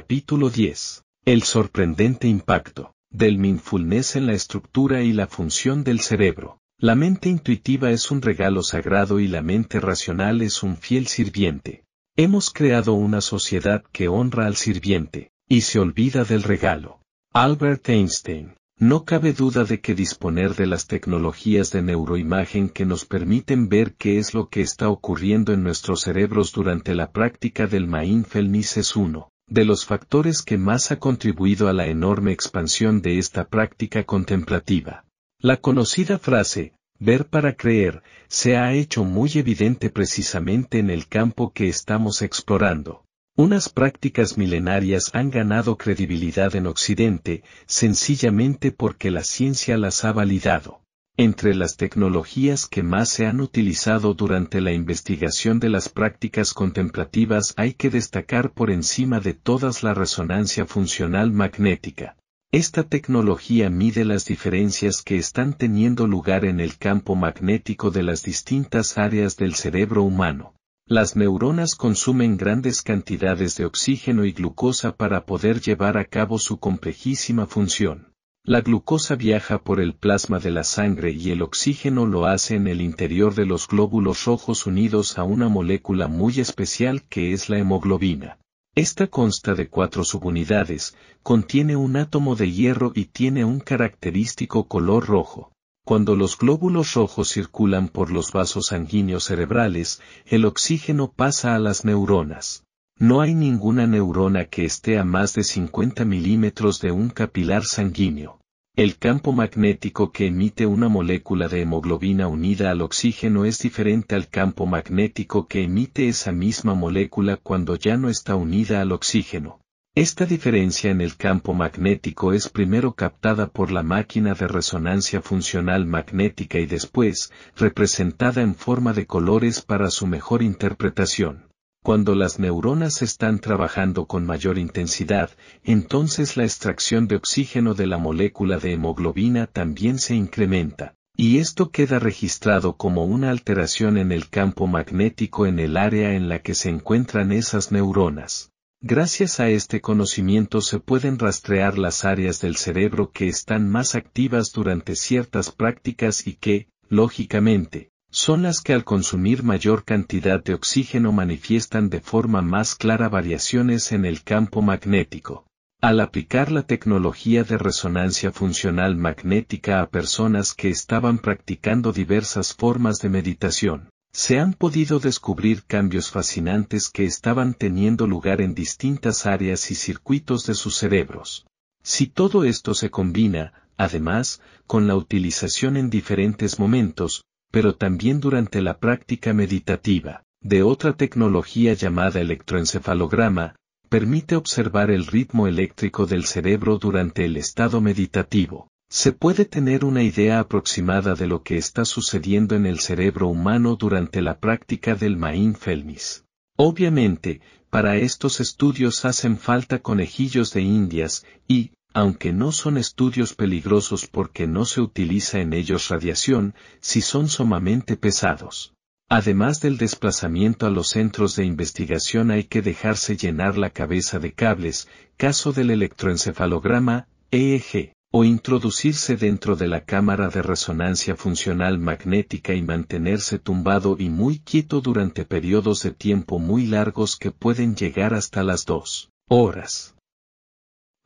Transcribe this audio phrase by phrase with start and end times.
[0.00, 1.02] Capítulo 10.
[1.24, 6.60] El sorprendente impacto del mindfulness en la estructura y la función del cerebro.
[6.78, 11.82] La mente intuitiva es un regalo sagrado y la mente racional es un fiel sirviente.
[12.14, 17.00] Hemos creado una sociedad que honra al sirviente, y se olvida del regalo.
[17.32, 18.54] Albert Einstein.
[18.78, 23.96] No cabe duda de que disponer de las tecnologías de neuroimagen que nos permiten ver
[23.96, 28.94] qué es lo que está ocurriendo en nuestros cerebros durante la práctica del mindfulness es
[28.94, 34.04] uno de los factores que más ha contribuido a la enorme expansión de esta práctica
[34.04, 35.04] contemplativa.
[35.40, 41.52] La conocida frase, ver para creer, se ha hecho muy evidente precisamente en el campo
[41.52, 43.04] que estamos explorando.
[43.36, 50.80] Unas prácticas milenarias han ganado credibilidad en Occidente, sencillamente porque la ciencia las ha validado.
[51.20, 57.54] Entre las tecnologías que más se han utilizado durante la investigación de las prácticas contemplativas
[57.56, 62.16] hay que destacar por encima de todas la resonancia funcional magnética.
[62.52, 68.22] Esta tecnología mide las diferencias que están teniendo lugar en el campo magnético de las
[68.22, 70.54] distintas áreas del cerebro humano.
[70.86, 76.60] Las neuronas consumen grandes cantidades de oxígeno y glucosa para poder llevar a cabo su
[76.60, 78.14] complejísima función.
[78.48, 82.66] La glucosa viaja por el plasma de la sangre y el oxígeno lo hace en
[82.66, 87.58] el interior de los glóbulos rojos unidos a una molécula muy especial que es la
[87.58, 88.38] hemoglobina.
[88.74, 95.06] Esta consta de cuatro subunidades, contiene un átomo de hierro y tiene un característico color
[95.06, 95.52] rojo.
[95.84, 101.84] Cuando los glóbulos rojos circulan por los vasos sanguíneos cerebrales, el oxígeno pasa a las
[101.84, 102.64] neuronas.
[103.00, 108.40] No hay ninguna neurona que esté a más de 50 milímetros de un capilar sanguíneo.
[108.74, 114.28] El campo magnético que emite una molécula de hemoglobina unida al oxígeno es diferente al
[114.28, 119.60] campo magnético que emite esa misma molécula cuando ya no está unida al oxígeno.
[119.94, 125.86] Esta diferencia en el campo magnético es primero captada por la máquina de resonancia funcional
[125.86, 131.47] magnética y después, representada en forma de colores para su mejor interpretación.
[131.88, 135.30] Cuando las neuronas están trabajando con mayor intensidad,
[135.64, 141.70] entonces la extracción de oxígeno de la molécula de hemoglobina también se incrementa, y esto
[141.70, 146.54] queda registrado como una alteración en el campo magnético en el área en la que
[146.54, 148.52] se encuentran esas neuronas.
[148.82, 154.52] Gracias a este conocimiento se pueden rastrear las áreas del cerebro que están más activas
[154.52, 161.12] durante ciertas prácticas y que, lógicamente, son las que al consumir mayor cantidad de oxígeno
[161.12, 165.46] manifiestan de forma más clara variaciones en el campo magnético.
[165.80, 172.98] Al aplicar la tecnología de resonancia funcional magnética a personas que estaban practicando diversas formas
[172.98, 179.70] de meditación, se han podido descubrir cambios fascinantes que estaban teniendo lugar en distintas áreas
[179.70, 181.46] y circuitos de sus cerebros.
[181.84, 188.62] Si todo esto se combina, además, con la utilización en diferentes momentos, pero también durante
[188.62, 193.56] la práctica meditativa, de otra tecnología llamada electroencefalograma,
[193.88, 198.68] permite observar el ritmo eléctrico del cerebro durante el estado meditativo.
[198.90, 203.76] Se puede tener una idea aproximada de lo que está sucediendo en el cerebro humano
[203.76, 206.24] durante la práctica del mindfulness.
[206.56, 214.06] Obviamente, para estos estudios hacen falta conejillos de indias, y, aunque no son estudios peligrosos
[214.06, 218.74] porque no se utiliza en ellos radiación, si son sumamente pesados.
[219.10, 224.32] Además del desplazamiento a los centros de investigación hay que dejarse llenar la cabeza de
[224.32, 232.54] cables, caso del electroencefalograma, EEG, o introducirse dentro de la cámara de resonancia funcional magnética
[232.54, 238.14] y mantenerse tumbado y muy quieto durante periodos de tiempo muy largos que pueden llegar
[238.14, 239.94] hasta las dos horas.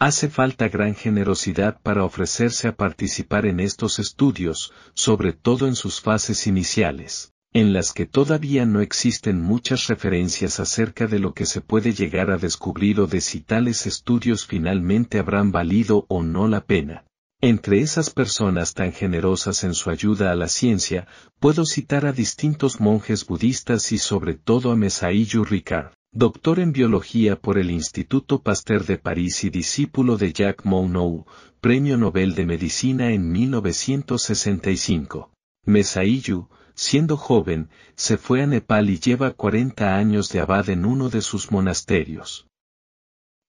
[0.05, 6.01] Hace falta gran generosidad para ofrecerse a participar en estos estudios, sobre todo en sus
[6.01, 11.61] fases iniciales, en las que todavía no existen muchas referencias acerca de lo que se
[11.61, 16.65] puede llegar a descubrir o de si tales estudios finalmente habrán valido o no la
[16.65, 17.05] pena.
[17.41, 21.07] Entre esas personas tan generosas en su ayuda a la ciencia,
[21.39, 27.37] puedo citar a distintos monjes budistas y sobre todo a Mesaiyu Ricard, doctor en biología
[27.37, 31.25] por el Instituto Pasteur de París y discípulo de Jacques Monod,
[31.63, 35.31] Premio Nobel de Medicina en 1965.
[35.65, 41.09] Mesaiyu, siendo joven, se fue a Nepal y lleva 40 años de abad en uno
[41.09, 42.47] de sus monasterios.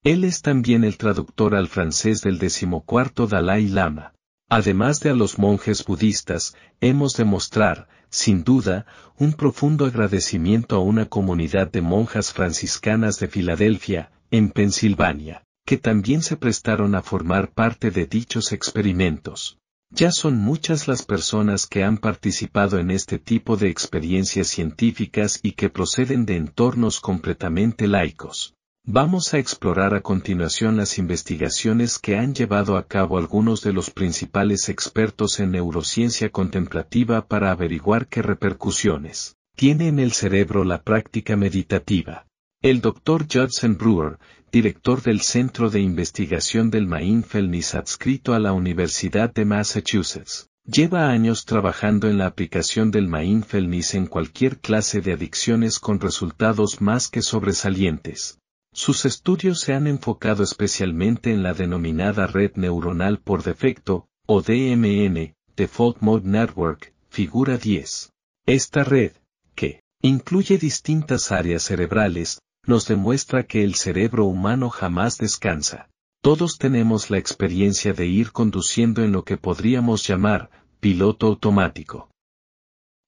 [0.06, 4.14] Él es también el traductor al francés del decimocuarto Dalai Lama.
[4.50, 8.86] Además de a los monjes budistas, hemos de mostrar, sin duda,
[9.18, 16.22] un profundo agradecimiento a una comunidad de monjas franciscanas de Filadelfia, en Pensilvania, que también
[16.22, 19.58] se prestaron a formar parte de dichos experimentos.
[19.90, 25.54] Ya son muchas las personas que han participado en este tipo de experiencias científicas y
[25.54, 28.54] que proceden de entornos completamente laicos.
[28.86, 33.90] Vamos a explorar a continuación las investigaciones que han llevado a cabo algunos de los
[33.90, 41.38] principales expertos en neurociencia contemplativa para averiguar qué repercusiones tiene en el cerebro la práctica
[41.38, 42.28] meditativa.
[42.62, 43.26] El Dr.
[43.32, 44.20] Judson Brewer,
[44.52, 51.46] director del Centro de Investigación del Mindfulness adscrito a la Universidad de Massachusetts, lleva años
[51.46, 57.22] trabajando en la aplicación del Mindfulness en cualquier clase de adicciones con resultados más que
[57.22, 58.40] sobresalientes.
[58.76, 65.36] Sus estudios se han enfocado especialmente en la denominada red neuronal por defecto, o DMN,
[65.56, 68.12] Default Mode Network, figura 10.
[68.48, 69.12] Esta red,
[69.54, 75.88] que incluye distintas áreas cerebrales, nos demuestra que el cerebro humano jamás descansa.
[76.22, 80.50] Todos tenemos la experiencia de ir conduciendo en lo que podríamos llamar
[80.80, 82.10] piloto automático.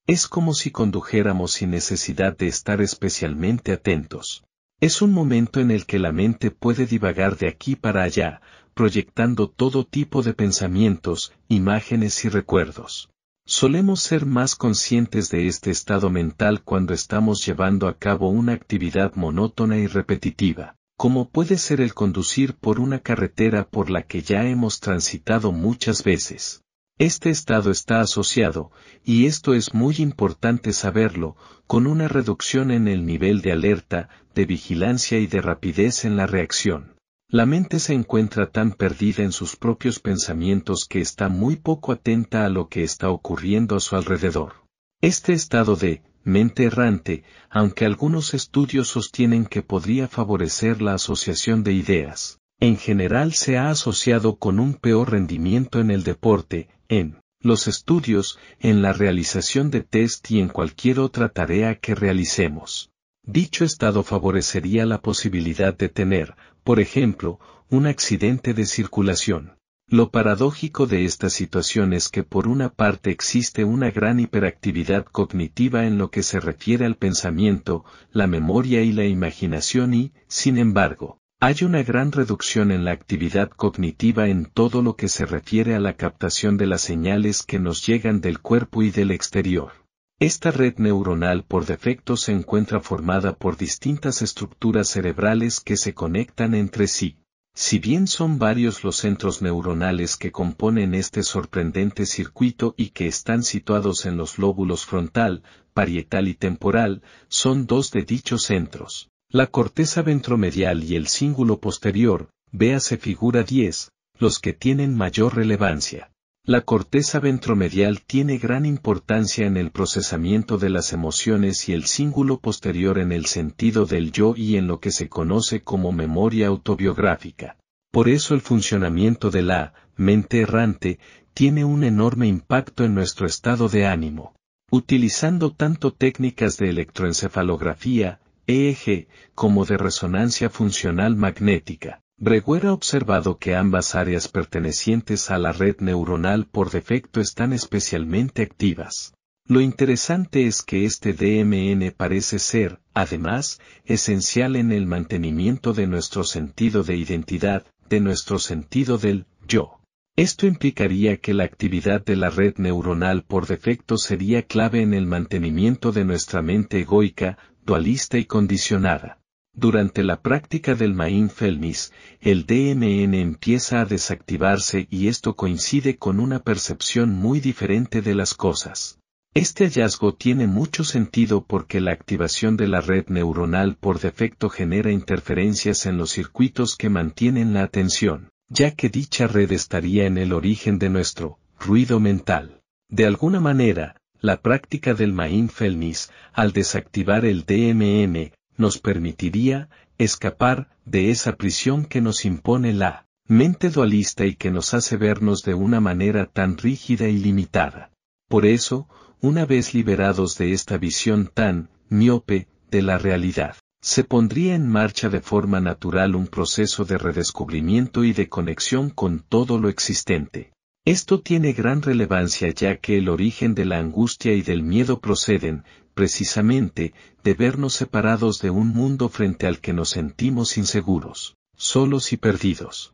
[0.05, 4.43] Es como si condujéramos sin necesidad de estar especialmente atentos.
[4.81, 8.41] Es un momento en el que la mente puede divagar de aquí para allá,
[8.73, 13.09] proyectando todo tipo de pensamientos, imágenes y recuerdos.
[13.45, 19.15] Solemos ser más conscientes de este estado mental cuando estamos llevando a cabo una actividad
[19.15, 24.45] monótona y repetitiva, como puede ser el conducir por una carretera por la que ya
[24.45, 26.64] hemos transitado muchas veces.
[26.97, 28.71] Este estado está asociado,
[29.03, 31.35] y esto es muy importante saberlo,
[31.67, 36.25] con una reducción en el nivel de alerta, de vigilancia y de rapidez en la
[36.25, 36.95] reacción.
[37.27, 42.45] La mente se encuentra tan perdida en sus propios pensamientos que está muy poco atenta
[42.45, 44.53] a lo que está ocurriendo a su alrededor.
[45.01, 51.73] Este estado de mente errante, aunque algunos estudios sostienen que podría favorecer la asociación de
[51.73, 57.67] ideas, en general se ha asociado con un peor rendimiento en el deporte, en los
[57.67, 62.91] estudios, en la realización de test y en cualquier otra tarea que realicemos.
[63.23, 67.39] Dicho estado favorecería la posibilidad de tener, por ejemplo,
[67.69, 69.57] un accidente de circulación.
[69.87, 75.85] Lo paradójico de esta situación es que por una parte existe una gran hiperactividad cognitiva
[75.85, 81.19] en lo que se refiere al pensamiento, la memoria y la imaginación y, sin embargo,
[81.39, 85.79] hay una gran reducción en la actividad cognitiva en todo lo que se refiere a
[85.79, 89.71] la captación de las señales que nos llegan del cuerpo y del exterior.
[90.17, 96.55] Esta red neuronal por defecto se encuentra formada por distintas estructuras cerebrales que se conectan
[96.55, 97.19] entre sí.
[97.53, 103.43] Si bien son varios los centros neuronales que componen este sorprendente circuito y que están
[103.43, 105.43] situados en los lóbulos frontal,
[105.73, 109.11] parietal y temporal, son dos de dichos centros.
[109.35, 116.09] La corteza ventromedial y el cíngulo posterior, véase figura 10, los que tienen mayor relevancia.
[116.45, 122.39] La corteza ventromedial tiene gran importancia en el procesamiento de las emociones y el cíngulo
[122.39, 127.57] posterior en el sentido del yo y en lo que se conoce como memoria autobiográfica.
[127.91, 130.97] Por eso el funcionamiento de la mente errante
[131.33, 134.33] tiene un enorme impacto en nuestro estado de ánimo.
[134.71, 142.01] Utilizando tanto técnicas de electroencefalografía, EEG, como de resonancia funcional magnética.
[142.17, 148.41] Breguer ha observado que ambas áreas pertenecientes a la red neuronal por defecto están especialmente
[148.41, 149.13] activas.
[149.47, 156.23] Lo interesante es que este DMN parece ser, además, esencial en el mantenimiento de nuestro
[156.23, 159.79] sentido de identidad, de nuestro sentido del yo.
[160.15, 165.05] Esto implicaría que la actividad de la red neuronal por defecto sería clave en el
[165.05, 169.19] mantenimiento de nuestra mente egoica, dualista y condicionada.
[169.53, 176.39] Durante la práctica del mindfulness, el DMN empieza a desactivarse y esto coincide con una
[176.39, 178.99] percepción muy diferente de las cosas.
[179.33, 184.91] Este hallazgo tiene mucho sentido porque la activación de la red neuronal por defecto genera
[184.91, 190.33] interferencias en los circuitos que mantienen la atención, ya que dicha red estaría en el
[190.33, 192.61] origen de nuestro ruido mental.
[192.89, 201.11] De alguna manera, la práctica del mindfulness, al desactivar el DMN, nos permitiría escapar de
[201.11, 205.79] esa prisión que nos impone la mente dualista y que nos hace vernos de una
[205.79, 207.91] manera tan rígida y limitada.
[208.27, 208.87] Por eso,
[209.21, 215.09] una vez liberados de esta visión tan miope de la realidad, se pondría en marcha
[215.09, 220.54] de forma natural un proceso de redescubrimiento y de conexión con todo lo existente.
[220.85, 225.63] Esto tiene gran relevancia ya que el origen de la angustia y del miedo proceden,
[225.95, 232.17] precisamente, de vernos separados de un mundo frente al que nos sentimos inseguros, solos y
[232.17, 232.93] perdidos.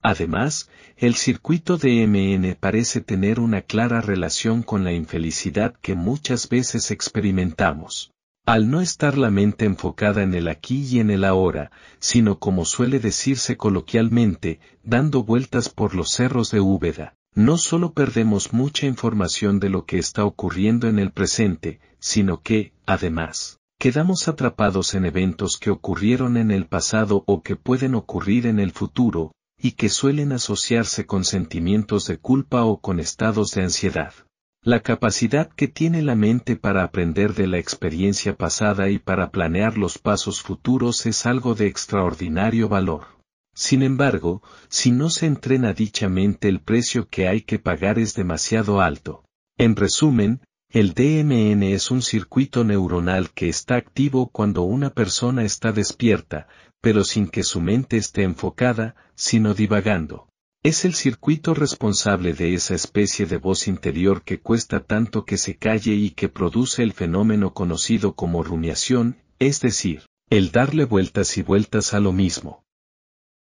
[0.00, 6.48] Además, el circuito de MN parece tener una clara relación con la infelicidad que muchas
[6.48, 8.12] veces experimentamos.
[8.46, 12.64] Al no estar la mente enfocada en el aquí y en el ahora, sino como
[12.64, 19.58] suele decirse coloquialmente, dando vueltas por los cerros de Úbeda, no solo perdemos mucha información
[19.58, 25.58] de lo que está ocurriendo en el presente, sino que, además, quedamos atrapados en eventos
[25.58, 30.30] que ocurrieron en el pasado o que pueden ocurrir en el futuro, y que suelen
[30.30, 34.14] asociarse con sentimientos de culpa o con estados de ansiedad.
[34.66, 39.78] La capacidad que tiene la mente para aprender de la experiencia pasada y para planear
[39.78, 43.06] los pasos futuros es algo de extraordinario valor.
[43.54, 48.14] Sin embargo, si no se entrena dicha mente el precio que hay que pagar es
[48.14, 49.22] demasiado alto.
[49.56, 55.70] En resumen, el DMN es un circuito neuronal que está activo cuando una persona está
[55.70, 56.48] despierta,
[56.80, 60.26] pero sin que su mente esté enfocada, sino divagando.
[60.66, 65.54] Es el circuito responsable de esa especie de voz interior que cuesta tanto que se
[65.54, 71.42] calle y que produce el fenómeno conocido como rumiación, es decir, el darle vueltas y
[71.42, 72.64] vueltas a lo mismo.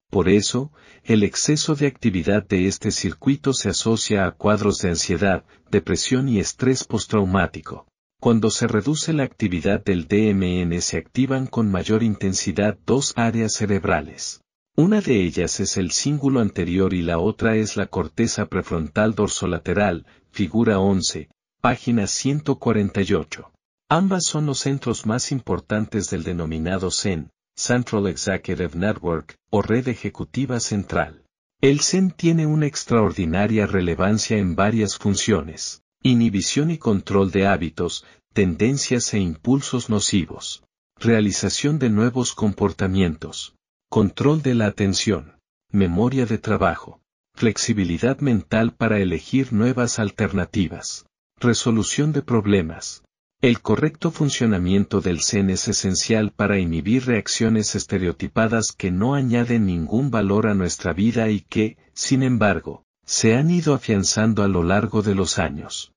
[0.09, 0.73] Por eso,
[1.04, 6.40] el exceso de actividad de este circuito se asocia a cuadros de ansiedad, depresión y
[6.40, 7.87] estrés postraumático.
[8.23, 14.40] Cuando se reduce la actividad del DMN se activan con mayor intensidad dos áreas cerebrales.
[14.75, 20.07] Una de ellas es el cíngulo anterior y la otra es la corteza prefrontal dorsolateral,
[20.31, 21.29] figura 11,
[21.61, 23.52] página 148.
[23.91, 30.59] Ambas son los centros más importantes del denominado CEN, Central Executive Network, o Red Ejecutiva
[30.59, 31.23] Central.
[31.61, 39.12] El CEN tiene una extraordinaria relevancia en varias funciones, inhibición y control de hábitos, tendencias
[39.12, 40.64] e impulsos nocivos,
[40.99, 43.55] realización de nuevos comportamientos,
[43.93, 45.35] Control de la atención.
[45.71, 47.03] Memoria de trabajo.
[47.35, 51.05] Flexibilidad mental para elegir nuevas alternativas.
[51.39, 53.03] Resolución de problemas.
[53.43, 60.11] El correcto funcionamiento del CEN es esencial para inhibir reacciones estereotipadas que no añaden ningún
[60.11, 65.03] valor a nuestra vida y que, sin embargo, se han ido afianzando a lo largo
[65.03, 65.93] de los años.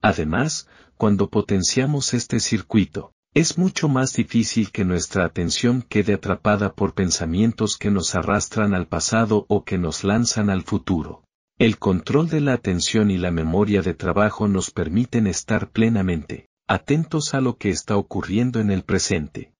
[0.00, 6.94] Además, cuando potenciamos este circuito, es mucho más difícil que nuestra atención quede atrapada por
[6.94, 11.22] pensamientos que nos arrastran al pasado o que nos lanzan al futuro.
[11.58, 17.34] El control de la atención y la memoria de trabajo nos permiten estar plenamente atentos
[17.34, 19.52] a lo que está ocurriendo en el presente.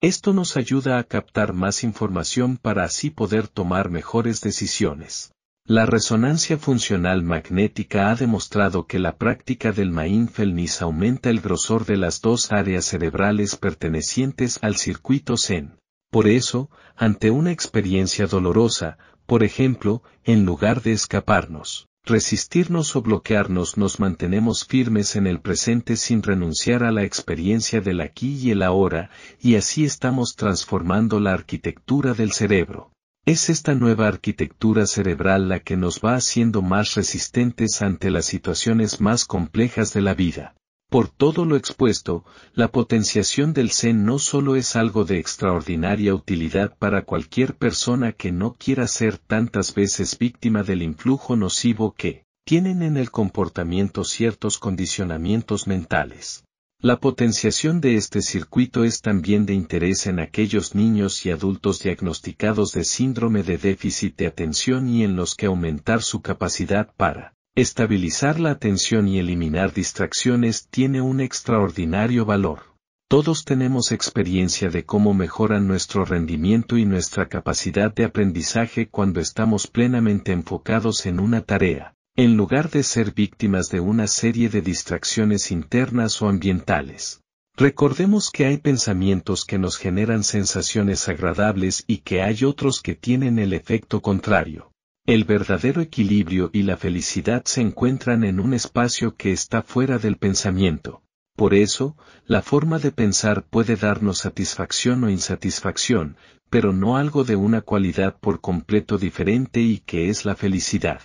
[0.00, 5.34] Esto nos ayuda a captar más información para así poder tomar mejores decisiones.
[5.66, 11.96] La resonancia funcional magnética ha demostrado que la práctica del mindfulness aumenta el grosor de
[11.96, 15.78] las dos áreas cerebrales pertenecientes al circuito Zen.
[16.10, 23.76] Por eso, ante una experiencia dolorosa, por ejemplo, en lugar de escaparnos, resistirnos o bloquearnos
[23.76, 28.64] nos mantenemos firmes en el presente sin renunciar a la experiencia del aquí y el
[28.64, 32.90] ahora, y así estamos transformando la arquitectura del cerebro.
[33.26, 39.00] Es esta nueva arquitectura cerebral la que nos va haciendo más resistentes ante las situaciones
[39.00, 40.54] más complejas de la vida.
[40.90, 42.24] Por todo lo expuesto,
[42.54, 48.32] la potenciación del Zen no solo es algo de extraordinaria utilidad para cualquier persona que
[48.32, 54.58] no quiera ser tantas veces víctima del influjo nocivo que tienen en el comportamiento ciertos
[54.58, 56.42] condicionamientos mentales.
[56.82, 62.72] La potenciación de este circuito es también de interés en aquellos niños y adultos diagnosticados
[62.72, 68.40] de síndrome de déficit de atención y en los que aumentar su capacidad para estabilizar
[68.40, 72.60] la atención y eliminar distracciones tiene un extraordinario valor.
[73.08, 79.66] Todos tenemos experiencia de cómo mejoran nuestro rendimiento y nuestra capacidad de aprendizaje cuando estamos
[79.66, 85.50] plenamente enfocados en una tarea en lugar de ser víctimas de una serie de distracciones
[85.50, 87.22] internas o ambientales.
[87.56, 93.38] Recordemos que hay pensamientos que nos generan sensaciones agradables y que hay otros que tienen
[93.38, 94.70] el efecto contrario.
[95.06, 100.18] El verdadero equilibrio y la felicidad se encuentran en un espacio que está fuera del
[100.18, 101.02] pensamiento.
[101.36, 101.96] Por eso,
[102.26, 106.18] la forma de pensar puede darnos satisfacción o insatisfacción,
[106.50, 111.00] pero no algo de una cualidad por completo diferente y que es la felicidad.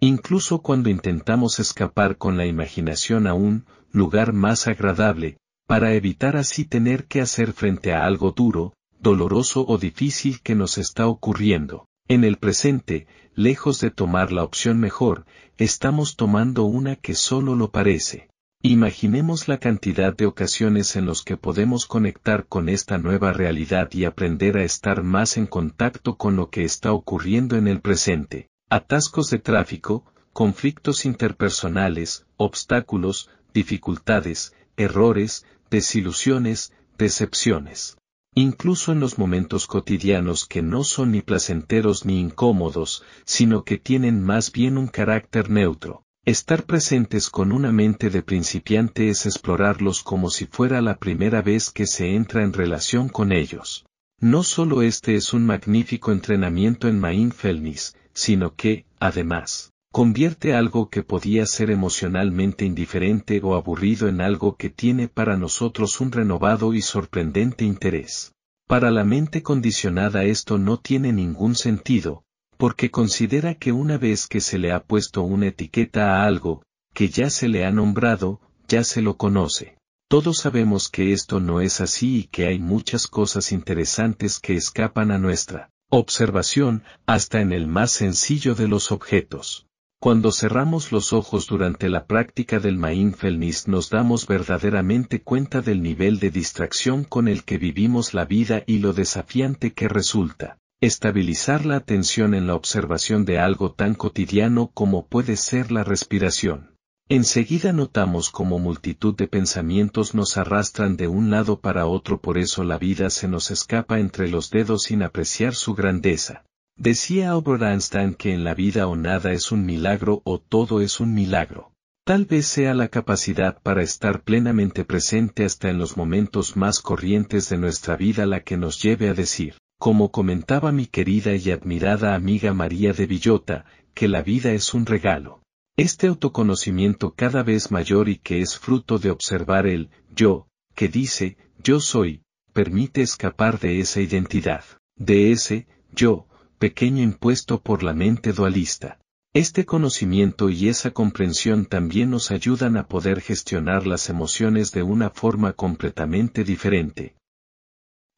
[0.00, 6.64] Incluso cuando intentamos escapar con la imaginación a un lugar más agradable, para evitar así
[6.64, 11.86] tener que hacer frente a algo duro, doloroso o difícil que nos está ocurriendo.
[12.08, 15.24] En el presente, lejos de tomar la opción mejor,
[15.56, 18.28] estamos tomando una que solo lo parece.
[18.62, 24.04] Imaginemos la cantidad de ocasiones en los que podemos conectar con esta nueva realidad y
[24.04, 28.48] aprender a estar más en contacto con lo que está ocurriendo en el presente.
[28.68, 37.96] Atascos de tráfico, conflictos interpersonales, obstáculos, dificultades, errores, desilusiones, decepciones.
[38.34, 44.20] Incluso en los momentos cotidianos que no son ni placenteros ni incómodos, sino que tienen
[44.20, 46.02] más bien un carácter neutro.
[46.24, 51.70] Estar presentes con una mente de principiante es explorarlos como si fuera la primera vez
[51.70, 53.86] que se entra en relación con ellos.
[54.18, 61.02] No solo este es un magnífico entrenamiento en mindfulness, sino que, además, convierte algo que
[61.02, 66.80] podía ser emocionalmente indiferente o aburrido en algo que tiene para nosotros un renovado y
[66.80, 68.32] sorprendente interés.
[68.66, 72.24] Para la mente condicionada esto no tiene ningún sentido,
[72.56, 76.62] porque considera que una vez que se le ha puesto una etiqueta a algo,
[76.94, 79.76] que ya se le ha nombrado, ya se lo conoce.
[80.08, 85.10] Todos sabemos que esto no es así y que hay muchas cosas interesantes que escapan
[85.10, 89.66] a nuestra observación, hasta en el más sencillo de los objetos.
[89.98, 96.18] Cuando cerramos los ojos durante la práctica del mindfulness nos damos verdaderamente cuenta del nivel
[96.18, 100.58] de distracción con el que vivimos la vida y lo desafiante que resulta.
[100.82, 106.75] Estabilizar la atención en la observación de algo tan cotidiano como puede ser la respiración.
[107.08, 112.64] Enseguida notamos como multitud de pensamientos nos arrastran de un lado para otro por eso
[112.64, 116.44] la vida se nos escapa entre los dedos sin apreciar su grandeza.
[116.76, 120.98] Decía Albert Einstein que en la vida o nada es un milagro o todo es
[120.98, 121.70] un milagro.
[122.04, 127.48] Tal vez sea la capacidad para estar plenamente presente hasta en los momentos más corrientes
[127.48, 132.16] de nuestra vida la que nos lleve a decir, como comentaba mi querida y admirada
[132.16, 135.40] amiga María de Villota, que la vida es un regalo.
[135.76, 141.36] Este autoconocimiento cada vez mayor y que es fruto de observar el yo, que dice,
[141.62, 142.22] yo soy,
[142.54, 144.64] permite escapar de esa identidad,
[144.96, 146.26] de ese yo,
[146.58, 148.98] pequeño impuesto por la mente dualista.
[149.34, 155.10] Este conocimiento y esa comprensión también nos ayudan a poder gestionar las emociones de una
[155.10, 157.16] forma completamente diferente.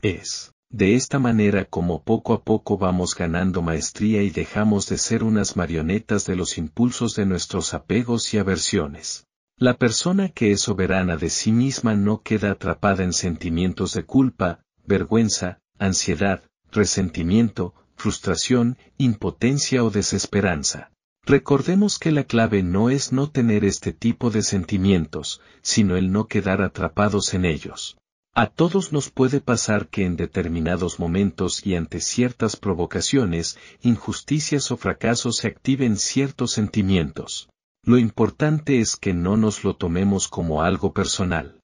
[0.00, 5.24] Es, de esta manera como poco a poco vamos ganando maestría y dejamos de ser
[5.24, 9.26] unas marionetas de los impulsos de nuestros apegos y aversiones.
[9.56, 14.60] La persona que es soberana de sí misma no queda atrapada en sentimientos de culpa,
[14.86, 20.92] vergüenza, ansiedad, resentimiento, frustración, impotencia o desesperanza.
[21.24, 26.28] Recordemos que la clave no es no tener este tipo de sentimientos, sino el no
[26.28, 27.98] quedar atrapados en ellos.
[28.40, 34.76] A todos nos puede pasar que en determinados momentos y ante ciertas provocaciones, injusticias o
[34.76, 37.48] fracasos se activen ciertos sentimientos.
[37.82, 41.60] Lo importante es que no nos lo tomemos como algo personal.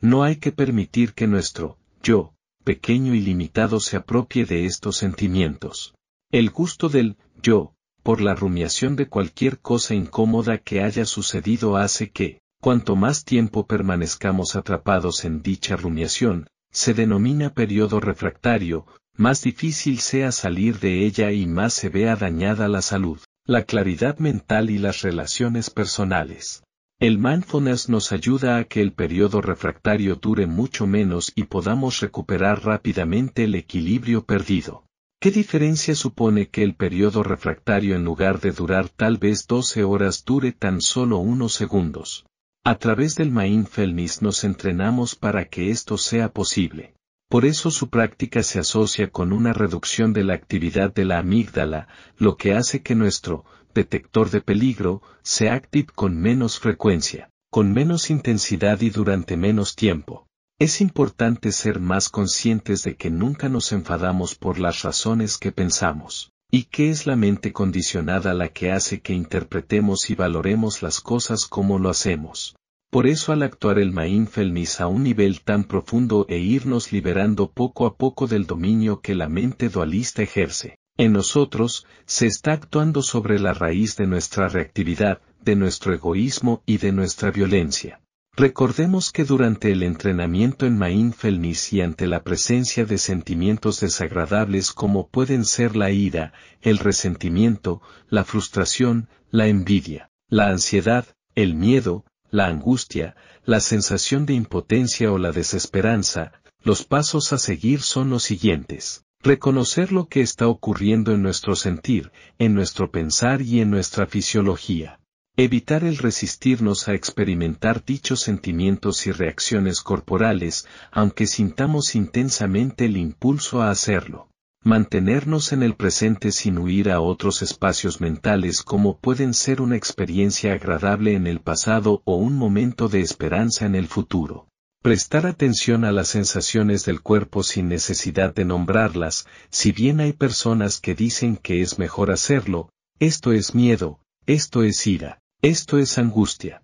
[0.00, 5.92] No hay que permitir que nuestro yo pequeño y limitado se apropie de estos sentimientos.
[6.30, 12.12] El gusto del yo, por la rumiación de cualquier cosa incómoda que haya sucedido hace
[12.12, 18.86] que, cuanto más tiempo permanezcamos atrapados en dicha rumiación, se denomina periodo refractario,
[19.18, 24.16] más difícil sea salir de ella y más se vea dañada la salud, la claridad
[24.16, 26.62] mental y las relaciones personales.
[26.98, 32.64] El mindfulness nos ayuda a que el periodo refractario dure mucho menos y podamos recuperar
[32.64, 34.86] rápidamente el equilibrio perdido.
[35.20, 40.24] ¿Qué diferencia supone que el periodo refractario en lugar de durar tal vez 12 horas
[40.24, 42.24] dure tan solo unos segundos?
[42.66, 46.94] A través del mindfulness nos entrenamos para que esto sea posible.
[47.28, 51.88] Por eso su práctica se asocia con una reducción de la actividad de la amígdala,
[52.16, 58.08] lo que hace que nuestro detector de peligro, se active con menos frecuencia, con menos
[58.08, 60.26] intensidad y durante menos tiempo.
[60.58, 66.32] Es importante ser más conscientes de que nunca nos enfadamos por las razones que pensamos,
[66.56, 71.46] y que es la mente condicionada la que hace que interpretemos y valoremos las cosas
[71.46, 72.54] como lo hacemos.
[72.92, 77.86] Por eso al actuar el mindfulness a un nivel tan profundo e irnos liberando poco
[77.86, 83.40] a poco del dominio que la mente dualista ejerce, en nosotros, se está actuando sobre
[83.40, 88.00] la raíz de nuestra reactividad, de nuestro egoísmo y de nuestra violencia.
[88.36, 95.06] Recordemos que durante el entrenamiento en mindfulness y ante la presencia de sentimientos desagradables como
[95.06, 102.46] pueden ser la ira, el resentimiento, la frustración, la envidia, la ansiedad, el miedo, la
[102.46, 109.04] angustia, la sensación de impotencia o la desesperanza, los pasos a seguir son los siguientes.
[109.20, 114.98] Reconocer lo que está ocurriendo en nuestro sentir, en nuestro pensar y en nuestra fisiología.
[115.36, 123.60] Evitar el resistirnos a experimentar dichos sentimientos y reacciones corporales, aunque sintamos intensamente el impulso
[123.60, 124.28] a hacerlo.
[124.62, 130.52] Mantenernos en el presente sin huir a otros espacios mentales como pueden ser una experiencia
[130.52, 134.46] agradable en el pasado o un momento de esperanza en el futuro.
[134.82, 140.80] Prestar atención a las sensaciones del cuerpo sin necesidad de nombrarlas, si bien hay personas
[140.80, 142.70] que dicen que es mejor hacerlo,
[143.00, 146.62] esto es miedo, esto es ira, esto es angustia.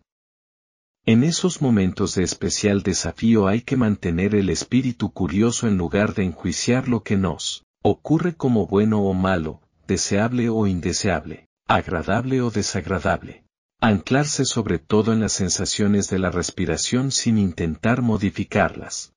[1.04, 6.24] En esos momentos de especial desafío hay que mantener el espíritu curioso en lugar de
[6.24, 13.44] enjuiciar lo que nos ocurre como bueno o malo, deseable o indeseable, agradable o desagradable.
[13.82, 19.12] Anclarse sobre todo en las sensaciones de la respiración sin intentar modificarlas.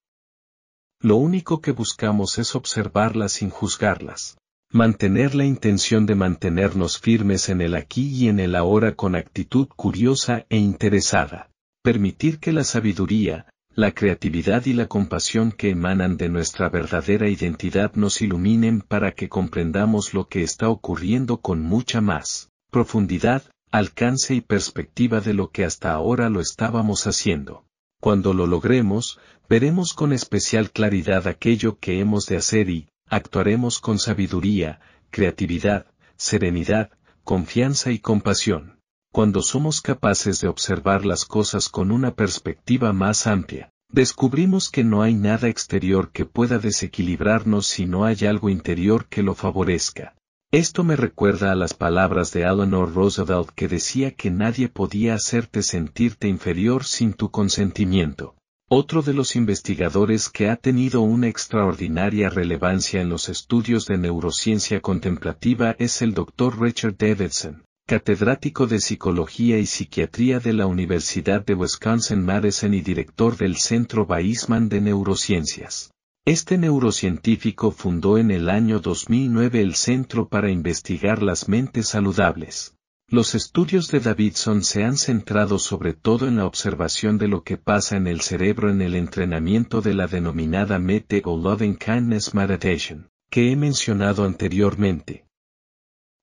[1.00, 4.38] Lo único que buscamos es observarlas sin juzgarlas.
[4.76, 9.68] Mantener la intención de mantenernos firmes en el aquí y en el ahora con actitud
[9.68, 11.52] curiosa e interesada.
[11.84, 17.94] Permitir que la sabiduría, la creatividad y la compasión que emanan de nuestra verdadera identidad
[17.94, 24.42] nos iluminen para que comprendamos lo que está ocurriendo con mucha más profundidad, alcance y
[24.42, 27.64] perspectiva de lo que hasta ahora lo estábamos haciendo.
[28.02, 34.00] Cuando lo logremos, veremos con especial claridad aquello que hemos de hacer y, actuaremos con
[34.00, 34.80] sabiduría,
[35.12, 35.86] creatividad,
[36.16, 36.92] serenidad,
[37.24, 38.80] confianza y compasión.
[39.12, 45.04] Cuando somos capaces de observar las cosas con una perspectiva más amplia, descubrimos que no
[45.04, 50.16] hay nada exterior que pueda desequilibrarnos si no hay algo interior que lo favorezca.
[50.52, 55.64] Esto me recuerda a las palabras de Eleanor Roosevelt que decía que nadie podía hacerte
[55.64, 58.36] sentirte inferior sin tu consentimiento.
[58.70, 64.82] Otro de los investigadores que ha tenido una extraordinaria relevancia en los estudios de neurociencia
[64.82, 66.60] contemplativa es el Dr.
[66.60, 73.58] Richard Davidson, catedrático de Psicología y Psiquiatría de la Universidad de Wisconsin-Madison y director del
[73.58, 75.92] Centro Weizmann de Neurociencias.
[76.26, 82.74] Este neurocientífico fundó en el año 2009 el Centro para Investigar las Mentes Saludables.
[83.14, 87.58] Los estudios de Davidson se han centrado sobre todo en la observación de lo que
[87.58, 93.12] pasa en el cerebro en el entrenamiento de la denominada METE o Loving Kindness Meditation,
[93.30, 95.28] que he mencionado anteriormente.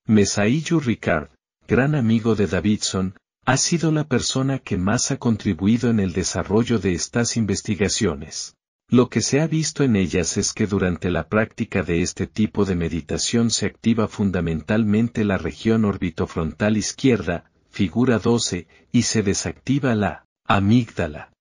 [0.06, 1.30] Mesaiyu Ricard,
[1.68, 3.14] gran amigo de Davidson,
[3.46, 8.56] ha sido la persona que más ha contribuido en el desarrollo de estas investigaciones.
[8.92, 12.64] Lo que se ha visto en ellas es que durante la práctica de este tipo
[12.64, 20.24] de meditación se activa fundamentalmente la región orbitofrontal izquierda, figura 12, y se desactiva la
[20.44, 21.32] amígdala.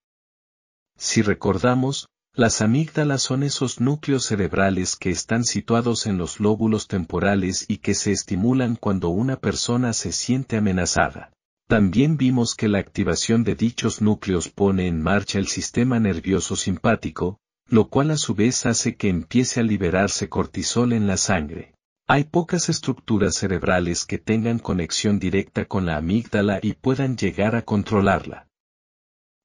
[0.96, 7.66] Si recordamos, las amígdalas son esos núcleos cerebrales que están situados en los lóbulos temporales
[7.68, 11.32] y que se estimulan cuando una persona se siente amenazada.
[11.70, 17.40] También vimos que la activación de dichos núcleos pone en marcha el sistema nervioso simpático,
[17.68, 21.76] lo cual a su vez hace que empiece a liberarse cortisol en la sangre.
[22.08, 27.62] Hay pocas estructuras cerebrales que tengan conexión directa con la amígdala y puedan llegar a
[27.62, 28.48] controlarla.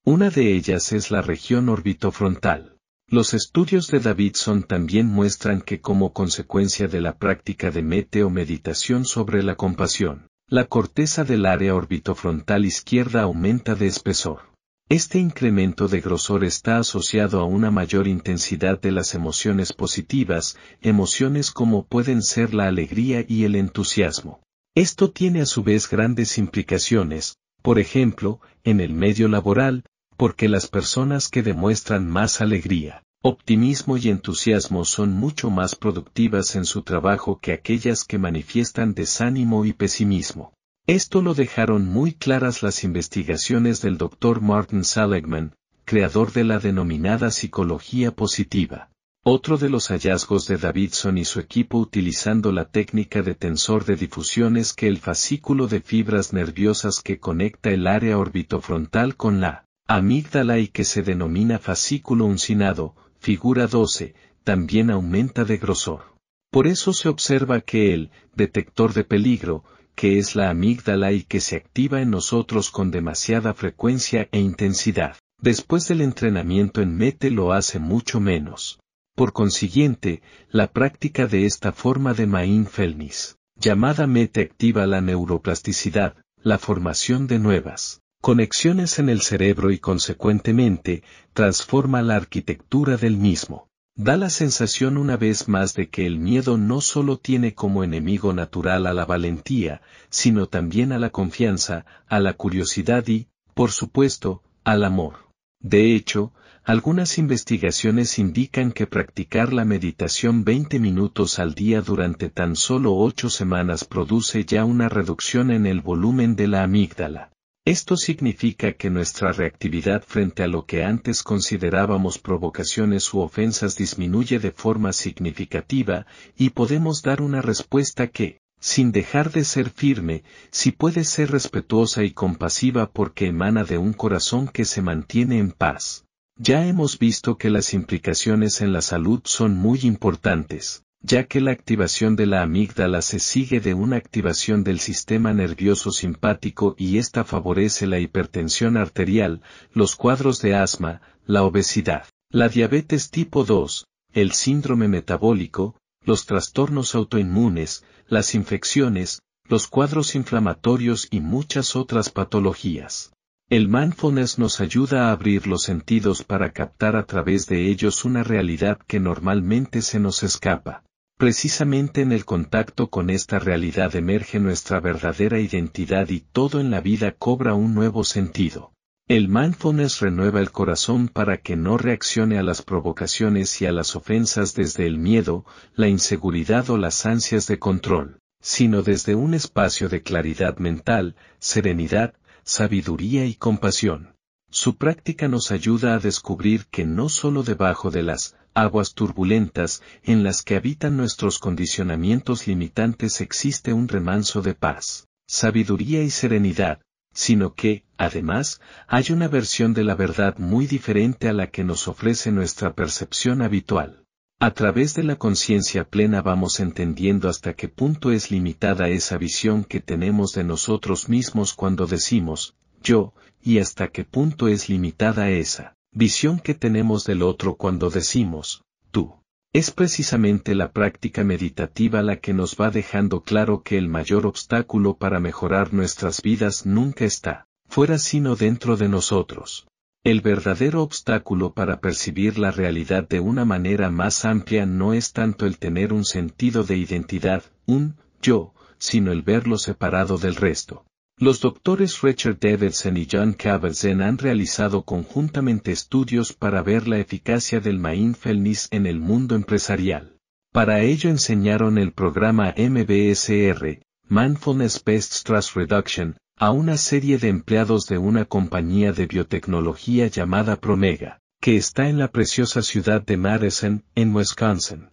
[0.03, 2.79] Una de ellas es la región orbitofrontal.
[3.07, 8.31] Los estudios de Davidson también muestran que como consecuencia de la práctica de mete o
[8.31, 14.53] meditación sobre la compasión, la corteza del área orbitofrontal izquierda aumenta de espesor.
[14.89, 21.51] Este incremento de grosor está asociado a una mayor intensidad de las emociones positivas, emociones
[21.51, 24.43] como pueden ser la alegría y el entusiasmo.
[24.77, 29.83] Esto tiene a su vez grandes implicaciones, por ejemplo, en el medio laboral,
[30.17, 36.67] porque las personas que demuestran más alegría, optimismo y entusiasmo son mucho más productivas en
[36.67, 40.53] su trabajo que aquellas que manifiestan desánimo y pesimismo.
[40.87, 44.43] Esto lo dejaron muy claras las investigaciones del Dr.
[44.43, 45.55] Martin Seligman,
[45.87, 48.91] creador de la denominada psicología positiva.
[49.23, 53.97] Otro de los hallazgos de Davidson y su equipo utilizando la técnica de tensor de
[53.97, 59.65] difusión es que el fascículo de fibras nerviosas que conecta el área orbitofrontal con la
[59.87, 66.13] amígdala y que se denomina fascículo uncinado, figura 12, también aumenta de grosor.
[66.51, 71.41] Por eso se observa que el detector de peligro, que es la amígdala y que
[71.41, 77.53] se activa en nosotros con demasiada frecuencia e intensidad, Después del entrenamiento en METE lo
[77.53, 78.79] hace mucho menos.
[79.15, 86.59] Por consiguiente, la práctica de esta forma de mindfulness, llamada METE activa la neuroplasticidad, la
[86.59, 91.03] formación de nuevas conexiones en el cerebro y consecuentemente,
[91.35, 93.69] transforma la arquitectura del mismo.
[93.97, 98.33] Da la sensación una vez más de que el miedo no solo tiene como enemigo
[98.33, 104.43] natural a la valentía, sino también a la confianza, a la curiosidad y, por supuesto,
[104.65, 105.29] al amor.
[105.61, 106.33] De hecho,
[106.65, 113.29] algunas investigaciones indican que practicar la meditación 20 minutos al día durante tan solo 8
[113.29, 117.34] semanas produce ya una reducción en el volumen de la amígdala.
[117.67, 124.39] Esto significa que nuestra reactividad frente a lo que antes considerábamos provocaciones u ofensas disminuye
[124.39, 126.05] de forma significativa
[126.37, 132.05] y podemos dar una respuesta que, sin dejar de ser firme, si puede ser respetuosa
[132.05, 136.05] y compasiva porque emana de un corazón que se mantiene en paz.
[136.37, 141.51] Ya hemos visto que las implicaciones en la salud son muy importantes, ya que la
[141.51, 147.25] activación de la amígdala se sigue de una activación del sistema nervioso simpático y esta
[147.25, 149.43] favorece la hipertensión arterial,
[149.75, 156.95] los cuadros de asma, la obesidad, la diabetes tipo 2, el síndrome metabólico, los trastornos
[156.95, 163.13] autoinmunes, las infecciones, los cuadros inflamatorios y muchas otras patologías.
[163.51, 168.23] El mindfulness nos ayuda a abrir los sentidos para captar a través de ellos una
[168.23, 170.83] realidad que normalmente se nos escapa.
[171.17, 176.81] Precisamente en el contacto con esta realidad emerge nuestra verdadera identidad y todo en la
[176.81, 178.73] vida cobra un nuevo sentido.
[179.07, 183.95] El mindfulness renueva el corazón para que no reaccione a las provocaciones y a las
[183.95, 189.89] ofensas desde el miedo, la inseguridad o las ansias de control, sino desde un espacio
[189.89, 194.14] de claridad mental, serenidad, sabiduría y compasión.
[194.57, 200.23] Su práctica nos ayuda a descubrir que no solo debajo de las aguas turbulentas en
[200.23, 206.79] las que habitan nuestros condicionamientos limitantes existe un remanso de paz, sabiduría y serenidad,
[207.13, 211.89] sino que, además, hay una versión de la verdad muy diferente a la que nos
[211.89, 214.05] ofrece nuestra percepción habitual.
[214.39, 219.65] A través de la conciencia plena vamos entendiendo hasta qué punto es limitada esa visión
[219.65, 222.55] que tenemos de nosotros mismos cuando decimos,
[222.85, 228.63] yo, y hasta qué punto es limitada esa visión que tenemos del otro cuando decimos,
[228.91, 229.15] tú.
[229.53, 234.97] Es precisamente la práctica meditativa la que nos va dejando claro que el mayor obstáculo
[234.97, 239.67] para mejorar nuestras vidas nunca está fuera sino dentro de nosotros.
[240.05, 245.47] El verdadero obstáculo para percibir la realidad de una manera más amplia no es tanto
[245.47, 250.85] el tener un sentido de identidad, un yo, sino el verlo separado del resto.
[251.17, 257.61] Los doctores Richard Davidson y John Kabat-Zinn han realizado conjuntamente estudios para ver la eficacia
[257.61, 260.19] del mindfulness en el mundo empresarial.
[260.53, 267.87] Para ello enseñaron el programa MBSR, Mindfulness Based Stress Reduction, a una serie de empleados
[267.87, 273.85] de una compañía de biotecnología llamada Promega, que está en la preciosa ciudad de Madison,
[273.95, 274.89] en Wisconsin.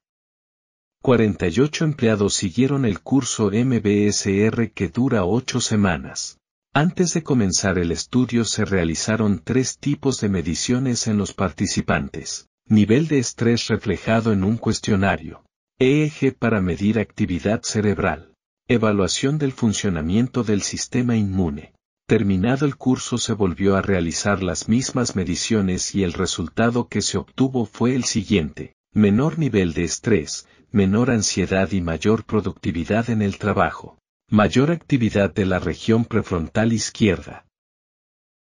[1.02, 6.38] 48 empleados siguieron el curso MBSR que dura ocho semanas.
[6.74, 12.50] Antes de comenzar el estudio se realizaron tres tipos de mediciones en los participantes.
[12.68, 15.44] Nivel de estrés reflejado en un cuestionario.
[15.80, 18.36] EEG para medir actividad cerebral.
[18.68, 21.74] Evaluación del funcionamiento del sistema inmune.
[22.06, 27.18] Terminado el curso se volvió a realizar las mismas mediciones y el resultado que se
[27.18, 28.76] obtuvo fue el siguiente.
[28.94, 33.98] Menor nivel de estrés, menor ansiedad y mayor productividad en el trabajo.
[34.30, 37.46] Mayor actividad de la región prefrontal izquierda.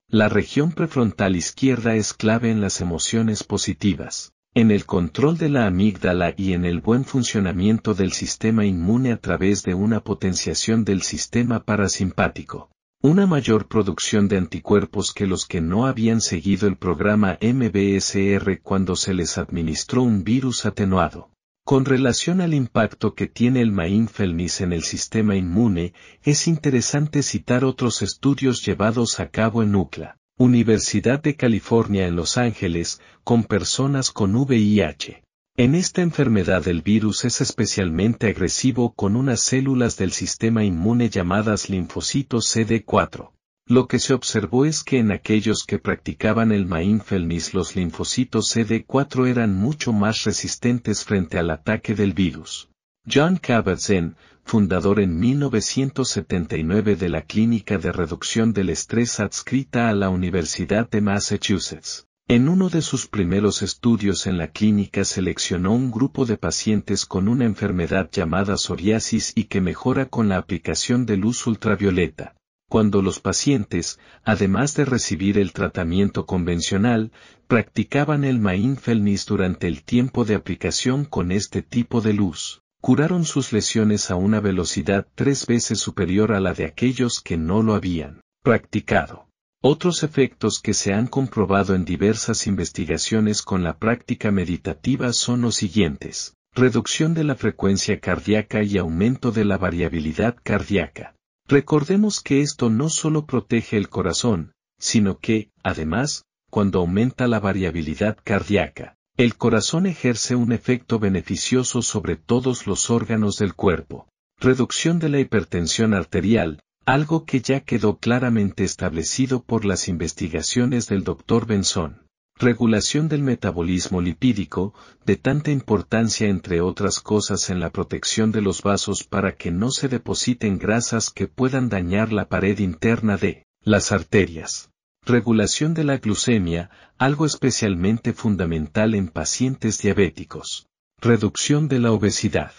[0.09, 5.67] La región prefrontal izquierda es clave en las emociones positivas en el control de la
[5.67, 11.03] amígdala y en el buen funcionamiento del sistema inmune a través de una potenciación del
[11.03, 12.69] sistema parasimpático.
[13.01, 18.97] Una mayor producción de anticuerpos que los que no habían seguido el programa MBSR cuando
[18.97, 21.31] se les administró un virus atenuado.
[21.65, 25.93] Con relación al impacto que tiene el mindfulness en el sistema inmune,
[26.23, 30.17] es interesante citar otros estudios llevados a cabo en UCLA.
[30.37, 35.23] Universidad de California en Los Ángeles, con personas con VIH.
[35.57, 41.69] En esta enfermedad el virus es especialmente agresivo con unas células del sistema inmune llamadas
[41.69, 43.31] linfocitos CD4.
[43.71, 49.29] Lo que se observó es que en aquellos que practicaban el mindfulness los linfocitos CD4
[49.29, 52.69] eran mucho más resistentes frente al ataque del virus.
[53.09, 60.09] John Kabat-Zinn, fundador en 1979 de la Clínica de Reducción del Estrés adscrita a la
[60.09, 62.09] Universidad de Massachusetts.
[62.27, 67.29] En uno de sus primeros estudios en la clínica seleccionó un grupo de pacientes con
[67.29, 72.35] una enfermedad llamada psoriasis y que mejora con la aplicación de luz ultravioleta.
[72.71, 77.11] Cuando los pacientes, además de recibir el tratamiento convencional,
[77.49, 83.53] practicaban el mindfulness durante el tiempo de aplicación con este tipo de luz curaron sus
[83.53, 88.21] lesiones a una velocidad tres veces superior a la de aquellos que no lo habían
[88.43, 89.27] practicado.
[89.63, 95.57] Otros efectos que se han comprobado en diversas investigaciones con la práctica meditativa son los
[95.57, 96.35] siguientes.
[96.55, 101.15] Reducción de la frecuencia cardíaca y aumento de la variabilidad cardíaca.
[101.51, 108.17] Recordemos que esto no solo protege el corazón, sino que, además, cuando aumenta la variabilidad
[108.23, 114.07] cardíaca, el corazón ejerce un efecto beneficioso sobre todos los órganos del cuerpo.
[114.39, 121.03] Reducción de la hipertensión arterial, algo que ya quedó claramente establecido por las investigaciones del
[121.03, 121.47] Dr.
[121.47, 122.07] Benson.
[122.43, 124.73] Regulación del metabolismo lipídico,
[125.05, 129.71] de tanta importancia entre otras cosas en la protección de los vasos para que no
[129.71, 134.71] se depositen grasas que puedan dañar la pared interna de las arterias.
[135.05, 140.67] Regulación de la glucemia, algo especialmente fundamental en pacientes diabéticos.
[140.99, 142.53] Reducción de la obesidad.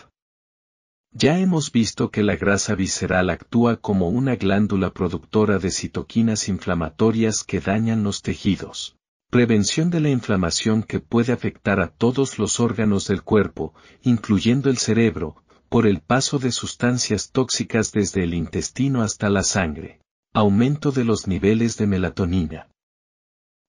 [1.12, 7.44] Ya hemos visto que la grasa visceral actúa como una glándula productora de citoquinas inflamatorias
[7.44, 8.96] que dañan los tejidos.
[9.32, 14.78] Prevención de la inflamación que puede afectar a todos los órganos del cuerpo, incluyendo el
[14.78, 20.02] cerebro, por el paso de sustancias tóxicas desde el intestino hasta la sangre.
[20.34, 22.68] Aumento de los niveles de melatonina.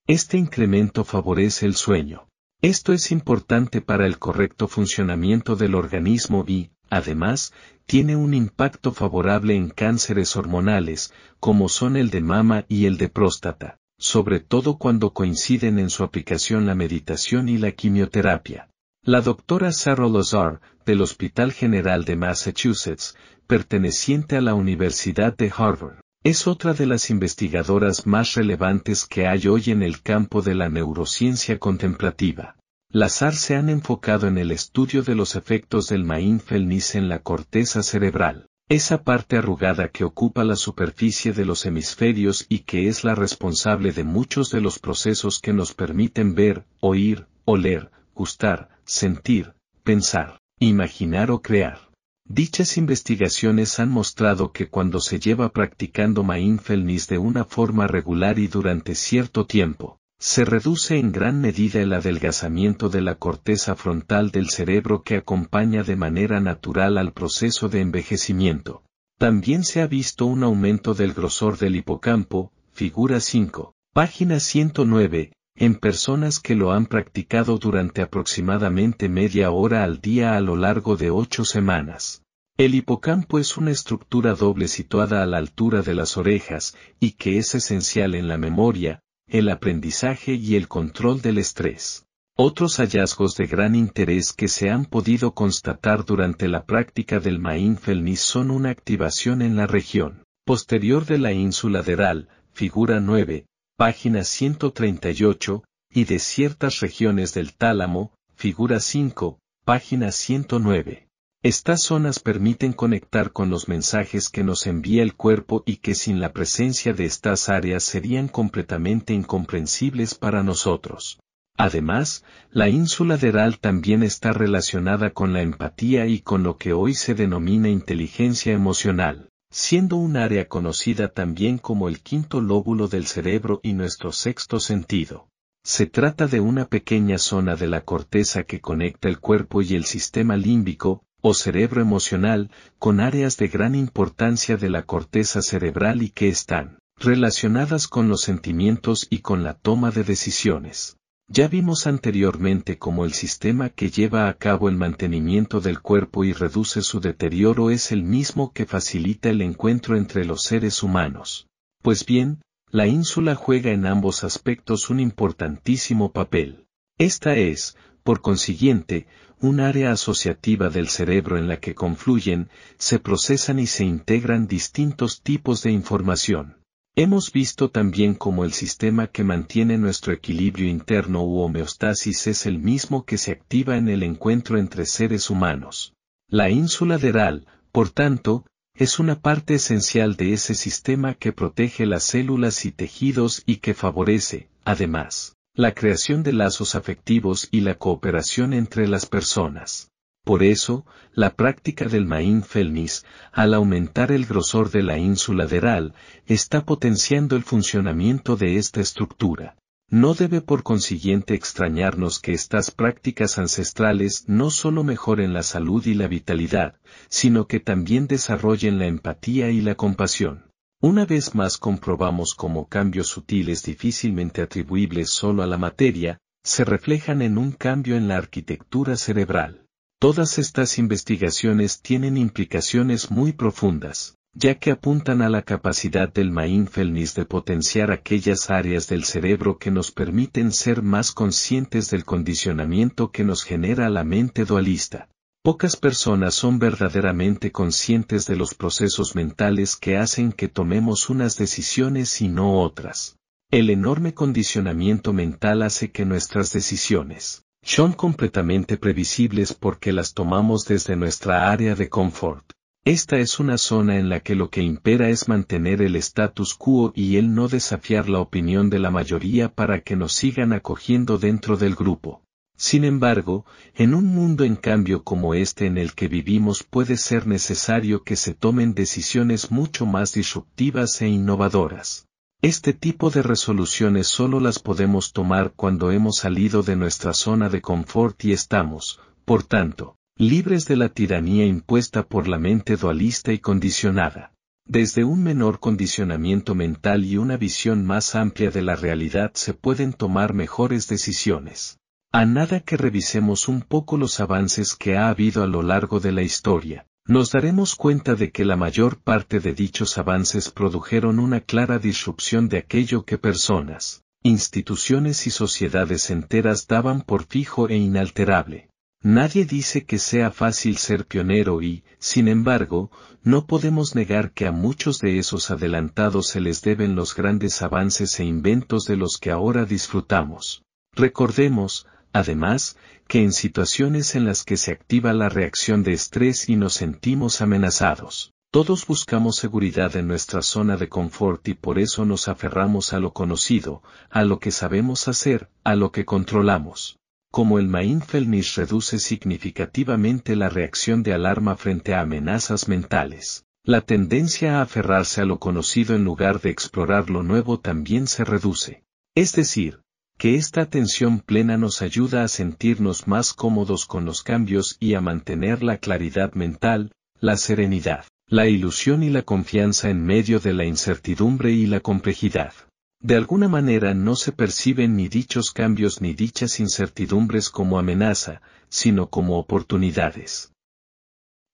[0.09, 2.27] Este incremento favorece el sueño.
[2.61, 7.53] Esto es importante para el correcto funcionamiento del organismo y, además,
[7.87, 13.09] tiene un impacto favorable en cánceres hormonales, como son el de mama y el de
[13.09, 18.69] próstata, sobre todo cuando coinciden en su aplicación la meditación y la quimioterapia.
[19.05, 23.15] La doctora Sarah Lazar, del Hospital General de Massachusetts,
[23.47, 29.47] perteneciente a la Universidad de Harvard, es otra de las investigadoras más relevantes que hay
[29.47, 32.57] hoy en el campo de la neurociencia contemplativa.
[32.91, 37.21] Las AR se han enfocado en el estudio de los efectos del mindfulness en la
[37.21, 43.05] corteza cerebral, esa parte arrugada que ocupa la superficie de los hemisferios y que es
[43.05, 49.53] la responsable de muchos de los procesos que nos permiten ver, oír, oler, gustar, sentir,
[49.83, 51.91] pensar, imaginar o crear.
[52.25, 58.47] Dichas investigaciones han mostrado que cuando se lleva practicando mindfulness de una forma regular y
[58.47, 64.51] durante cierto tiempo, se reduce en gran medida el adelgazamiento de la corteza frontal del
[64.51, 68.85] cerebro que acompaña de manera natural al proceso de envejecimiento.
[69.19, 75.75] También se ha visto un aumento del grosor del hipocampo, figura 5, página 109, en
[75.75, 81.11] personas que lo han practicado durante aproximadamente media hora al día a lo largo de
[81.11, 82.23] ocho semanas.
[82.57, 87.39] El hipocampo es una estructura doble situada a la altura de las orejas, y que
[87.39, 92.05] es esencial en la memoria, el aprendizaje y el control del estrés.
[92.37, 98.21] Otros hallazgos de gran interés que se han podido constatar durante la práctica del mindfulness
[98.21, 103.47] son una activación en la región posterior de la ínsula lateral, figura 9,
[103.79, 111.09] página 138, y de ciertas regiones del tálamo, figura 5, página 109.
[111.43, 116.21] Estas zonas permiten conectar con los mensajes que nos envía el cuerpo y que sin
[116.21, 121.19] la presencia de estas áreas serían completamente incomprensibles para nosotros.
[121.57, 126.95] Además, la ínsula deral también está relacionada con la empatía y con lo que hoy
[126.95, 133.61] se denomina inteligencia emocional siendo un área conocida también como el quinto lóbulo del cerebro
[133.63, 135.29] y nuestro sexto sentido.
[135.63, 139.85] Se trata de una pequeña zona de la corteza que conecta el cuerpo y el
[139.85, 146.11] sistema límbico, o cerebro emocional, con áreas de gran importancia de la corteza cerebral y
[146.11, 150.99] que están relacionadas con los sentimientos y con la toma de decisiones.
[151.29, 156.33] Ya vimos anteriormente cómo el sistema que lleva a cabo el mantenimiento del cuerpo y
[156.33, 161.47] reduce su deterioro es el mismo que facilita el encuentro entre los seres humanos.
[161.83, 166.67] Pues bien, la ínsula juega en ambos aspectos un importantísimo papel.
[166.99, 169.07] Esta es, por consiguiente,
[169.43, 175.21] un área asociativa del cerebro en la que confluyen, se procesan y se integran distintos
[175.21, 176.59] tipos de información.
[176.95, 182.61] Hemos visto también cómo el sistema que mantiene nuestro equilibrio interno u homeostasis es el
[182.61, 185.93] mismo que se activa en el encuentro entre seres humanos.
[186.29, 192.05] La ínsula deral, por tanto, es una parte esencial de ese sistema que protege las
[192.05, 198.55] células y tejidos y que favorece, además, la creación de lazos afectivos y la cooperación
[198.55, 199.91] entre las personas.
[200.25, 205.95] Por eso, la práctica del mindfulness, al aumentar el grosor de la ínsula deral,
[206.27, 209.57] está potenciando el funcionamiento de esta estructura.
[209.91, 215.93] No debe por consiguiente extrañarnos que estas prácticas ancestrales no solo mejoren la salud y
[215.93, 216.77] la vitalidad,
[217.11, 220.45] sino que también desarrollen la empatía y la compasión.
[220.85, 227.23] Una vez más comprobamos cómo cambios sutiles difícilmente atribuibles solo a la materia, se reflejan
[227.23, 229.65] en un cambio en la arquitectura cerebral.
[230.01, 237.15] Todas estas investigaciones tienen implicaciones muy profundas, ya que apuntan a la capacidad del mindfulness
[237.15, 243.23] de potenciar aquellas áreas del cerebro que nos permiten ser más conscientes del condicionamiento que
[243.23, 245.09] nos genera la mente dualista.
[245.45, 252.21] Pocas personas son verdaderamente conscientes de los procesos mentales que hacen que tomemos unas decisiones
[252.21, 253.17] y no otras.
[253.51, 260.95] El enorme condicionamiento mental hace que nuestras decisiones son completamente previsibles porque las tomamos desde
[260.95, 262.53] nuestra área de confort.
[262.85, 266.93] Esta es una zona en la que lo que impera es mantener el status quo
[266.95, 271.57] y el no desafiar la opinión de la mayoría para que nos sigan acogiendo dentro
[271.57, 272.23] del grupo.
[272.65, 273.45] Sin embargo,
[273.75, 278.15] en un mundo en cambio como este en el que vivimos puede ser necesario que
[278.15, 282.07] se tomen decisiones mucho más disruptivas e innovadoras.
[282.41, 287.61] Este tipo de resoluciones solo las podemos tomar cuando hemos salido de nuestra zona de
[287.61, 293.41] confort y estamos, por tanto, libres de la tiranía impuesta por la mente dualista y
[293.41, 294.35] condicionada.
[294.69, 299.93] Desde un menor condicionamiento mental y una visión más amplia de la realidad se pueden
[299.93, 301.81] tomar mejores decisiones.
[302.15, 306.13] A nada que revisemos un poco los avances que ha habido a lo largo de
[306.13, 311.41] la historia, nos daremos cuenta de que la mayor parte de dichos avances produjeron una
[311.41, 318.69] clara disrupción de aquello que personas, instituciones y sociedades enteras daban por fijo e inalterable.
[319.01, 322.91] Nadie dice que sea fácil ser pionero y, sin embargo,
[323.23, 328.21] no podemos negar que a muchos de esos adelantados se les deben los grandes avances
[328.21, 330.63] e inventos de los que ahora disfrutamos.
[330.95, 332.77] Recordemos, además,
[333.09, 337.41] que en situaciones en las que se activa la reacción de estrés y nos sentimos
[337.41, 343.01] amenazados, todos buscamos seguridad en nuestra zona de confort y por eso nos aferramos a
[343.01, 346.99] lo conocido, a lo que sabemos hacer, a lo que controlamos
[347.33, 353.47] como el mindfulness reduce significativamente la reacción de alarma frente a amenazas mentales.
[353.65, 358.25] La tendencia a aferrarse a lo conocido en lugar de explorar lo nuevo también se
[358.25, 358.85] reduce.
[359.15, 359.81] Es decir,
[360.23, 365.01] que esta atención plena nos ayuda a sentirnos más cómodos con los cambios y a
[365.01, 370.65] mantener la claridad mental, la serenidad, la ilusión y la confianza en medio de la
[370.65, 372.53] incertidumbre y la complejidad.
[373.01, 379.11] De alguna manera no se perciben ni dichos cambios ni dichas incertidumbres como amenaza, sino
[379.11, 380.53] como oportunidades.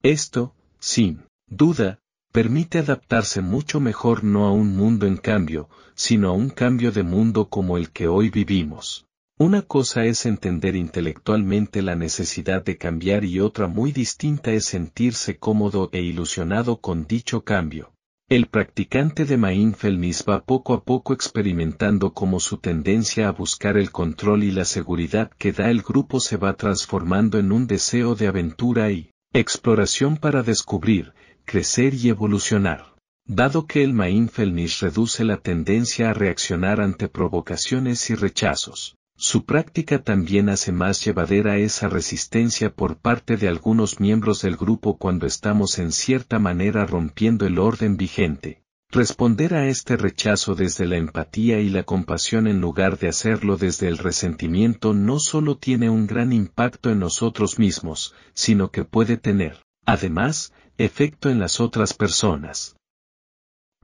[0.03, 2.01] Esto, sin duda,
[2.39, 7.03] permite adaptarse mucho mejor no a un mundo en cambio, sino a un cambio de
[7.03, 9.09] mundo como el que hoy vivimos.
[9.41, 15.36] Una cosa es entender intelectualmente la necesidad de cambiar y otra muy distinta es sentirse
[15.36, 17.91] cómodo e ilusionado con dicho cambio.
[18.28, 23.91] El practicante de mindfulness va poco a poco experimentando cómo su tendencia a buscar el
[23.91, 28.28] control y la seguridad que da el grupo se va transformando en un deseo de
[28.28, 31.14] aventura y exploración para descubrir,
[31.49, 32.94] crecer y evolucionar.
[33.24, 40.03] Dado que el mindfulness reduce la tendencia a reaccionar ante provocaciones y rechazos, su práctica
[40.03, 45.78] también hace más llevadera esa resistencia por parte de algunos miembros del grupo cuando estamos
[45.78, 48.62] en cierta manera rompiendo el orden vigente.
[48.90, 53.88] Responder a este rechazo desde la empatía y la compasión en lugar de hacerlo desde
[53.88, 59.62] el resentimiento no solo tiene un gran impacto en nosotros mismos, sino que puede tener,
[59.89, 62.76] además, efecto en las otras personas.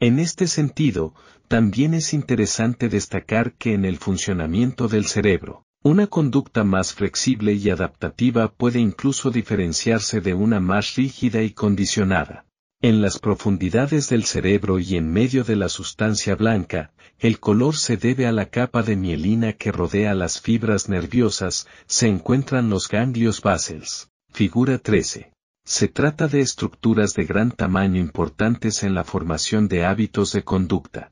[0.00, 1.14] En este sentido,
[1.48, 7.70] también es interesante destacar que en el funcionamiento del cerebro, una conducta más flexible y
[7.70, 12.44] adaptativa puede incluso diferenciarse de una más rígida y condicionada.
[12.82, 17.96] En las profundidades del cerebro y en medio de la sustancia blanca, el color se
[17.96, 23.40] debe a la capa de mielina que rodea las fibras nerviosas, se encuentran los ganglios
[23.40, 24.10] basales.
[24.30, 25.33] Figura 13.
[25.66, 31.10] Se trata de estructuras de gran tamaño importantes en la formación de hábitos de conducta.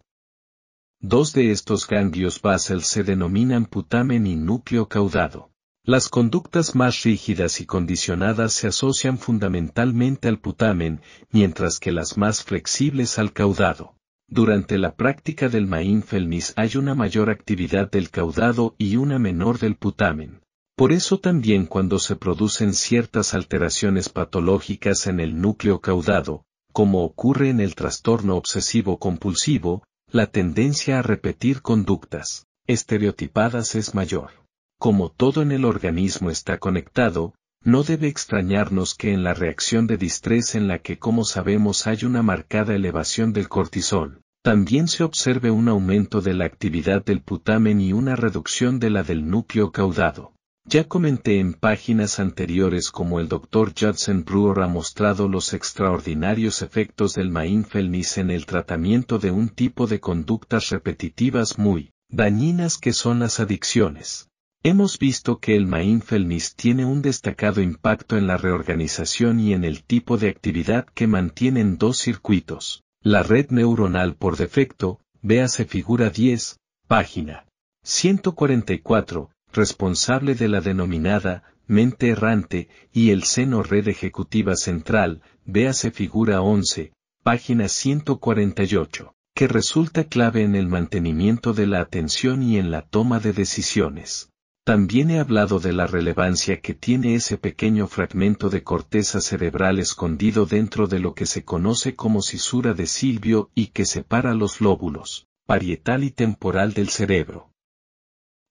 [1.01, 5.51] Dos de estos ganglios basal se denominan putamen y núcleo caudado.
[5.85, 11.01] Las conductas más rígidas y condicionadas se asocian fundamentalmente al putamen,
[11.31, 13.97] mientras que las más flexibles al caudado.
[14.29, 19.77] Durante la práctica del mindfulness hay una mayor actividad del caudado y una menor del
[19.77, 20.42] putamen.
[20.83, 27.51] Por eso también cuando se producen ciertas alteraciones patológicas en el núcleo caudado, como ocurre
[27.51, 34.31] en el trastorno obsesivo compulsivo, la tendencia a repetir conductas estereotipadas es mayor.
[34.77, 39.99] Como todo en el organismo está conectado, no debe extrañarnos que en la reacción de
[39.99, 45.53] distrés en la que como sabemos hay una marcada elevación del cortisol, también se observe
[45.53, 50.33] un aumento de la actividad del putamen y una reducción de la del núcleo caudado.
[50.65, 53.73] Ya comenté en páginas anteriores como el Dr.
[53.79, 59.89] Judson Brewer ha mostrado los extraordinarios efectos del mindfulness en el tratamiento de un tipo
[59.89, 64.29] de conductas repetitivas muy dañinas que son las adicciones.
[64.63, 69.83] Hemos visto que el mindfulness tiene un destacado impacto en la reorganización y en el
[69.83, 72.85] tipo de actividad que mantienen dos circuitos.
[73.03, 77.47] La red neuronal por defecto, véase figura 10, página
[77.83, 86.43] 144, responsable de la denominada mente errante, y el seno red ejecutiva central, véase figura
[86.43, 86.93] 11,
[87.23, 93.21] página 148, que resulta clave en el mantenimiento de la atención y en la toma
[93.21, 94.29] de decisiones.
[94.65, 100.47] También he hablado de la relevancia que tiene ese pequeño fragmento de corteza cerebral escondido
[100.47, 105.27] dentro de lo que se conoce como cisura de Silvio y que separa los lóbulos,
[105.47, 107.52] parietal y temporal del cerebro.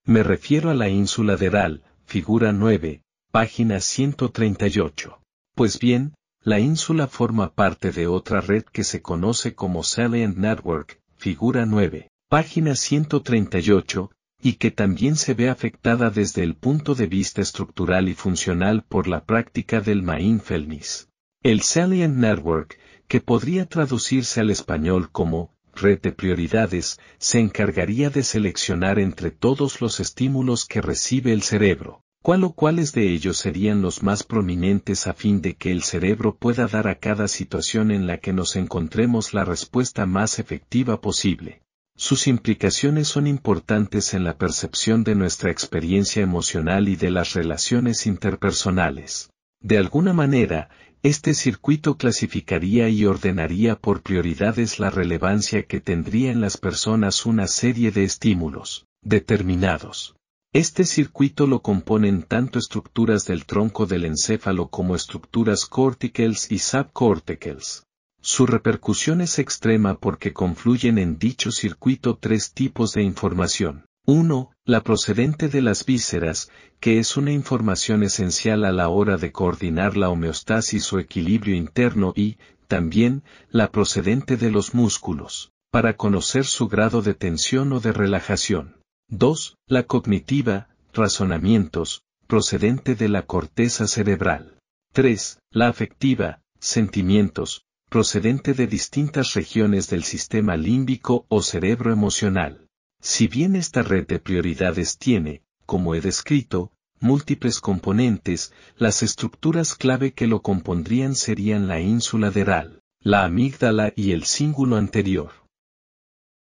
[0.06, 5.22] Me refiero a la ínsula de Ral, figura 9, página 138.
[5.54, 11.00] Pues bien, la ínsula forma parte de otra red que se conoce como Salient Network,
[11.18, 14.10] figura 9, página 138,
[14.42, 19.08] y que también se ve afectada desde el punto de vista estructural y funcional por
[19.08, 21.10] la práctica del mindfulness.
[21.44, 28.24] El Salient Network, que podría traducirse al español como red de prioridades, se encargaría de
[28.24, 33.82] seleccionar entre todos los estímulos que recibe el cerebro, cuál o cuáles de ellos serían
[33.82, 38.08] los más prominentes a fin de que el cerebro pueda dar a cada situación en
[38.08, 41.62] la que nos encontremos la respuesta más efectiva posible.
[41.96, 48.08] Sus implicaciones son importantes en la percepción de nuestra experiencia emocional y de las relaciones
[48.08, 49.30] interpersonales.
[49.60, 50.70] De alguna manera,
[51.04, 57.48] este circuito clasificaría y ordenaría por prioridades la relevancia que tendría en las personas una
[57.48, 60.16] serie de estímulos determinados.
[60.54, 67.88] Este circuito lo componen tanto estructuras del tronco del encéfalo como estructuras corticales y subcorticales.
[68.22, 73.86] Su repercusión es extrema porque confluyen en dicho circuito tres tipos de información.
[74.08, 74.52] 1.
[74.66, 76.50] La procedente de las vísceras,
[76.80, 82.12] que es una información esencial a la hora de coordinar la homeostasis o equilibrio interno
[82.16, 82.38] y,
[82.68, 88.78] también, la procedente de los músculos, para conocer su grado de tensión o de relajación.
[89.10, 89.58] 2.
[89.68, 94.58] La cognitiva, razonamientos, procedente de la corteza cerebral.
[94.94, 95.38] 3.
[95.52, 102.68] La afectiva, sentimientos, procedente de distintas regiones del sistema límbico o cerebro emocional.
[103.02, 110.14] Si bien esta red de prioridades tiene, como he descrito, múltiples componentes, las estructuras clave
[110.14, 115.32] que lo compondrían serían la ínsula deral, la amígdala y el cíngulo anterior.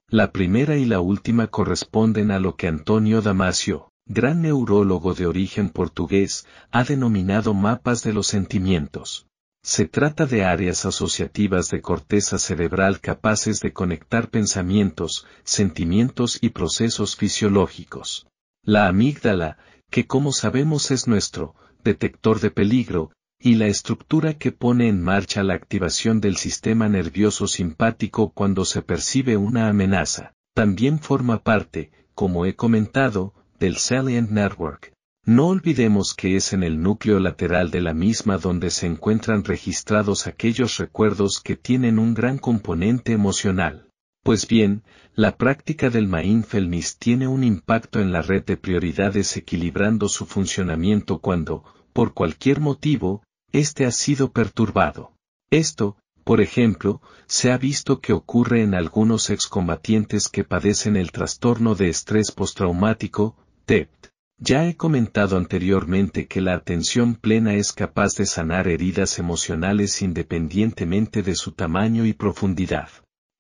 [0.08, 5.70] La primera y la última corresponden a lo que Antonio Damasio, gran neurólogo de origen
[5.70, 9.26] portugués, ha denominado mapas de los sentimientos.
[9.62, 17.14] Se trata de áreas asociativas de corteza cerebral capaces de conectar pensamientos, sentimientos y procesos
[17.16, 18.26] fisiológicos.
[18.64, 19.58] La amígdala,
[19.90, 21.54] que como sabemos es nuestro
[21.84, 27.46] detector de peligro, y la estructura que pone en marcha la activación del sistema nervioso
[27.46, 34.92] simpático cuando se percibe una amenaza, también forma parte, como he comentado, del Salient Network.
[35.27, 40.27] No olvidemos que es en el núcleo lateral de la misma donde se encuentran registrados
[40.27, 43.87] aquellos recuerdos que tienen un gran componente emocional.
[44.23, 44.83] Pues bien,
[45.14, 51.21] la práctica del mindfulness tiene un impacto en la red de prioridades equilibrando su funcionamiento
[51.21, 55.12] cuando, por cualquier motivo, éste ha sido perturbado.
[55.51, 61.75] Esto, por ejemplo, se ha visto que ocurre en algunos excombatientes que padecen el trastorno
[61.75, 63.99] de estrés postraumático, TEPT.
[64.43, 71.22] Ya he comentado anteriormente que la atención plena es capaz de sanar heridas emocionales independientemente
[71.22, 72.88] de su tamaño y profundidad.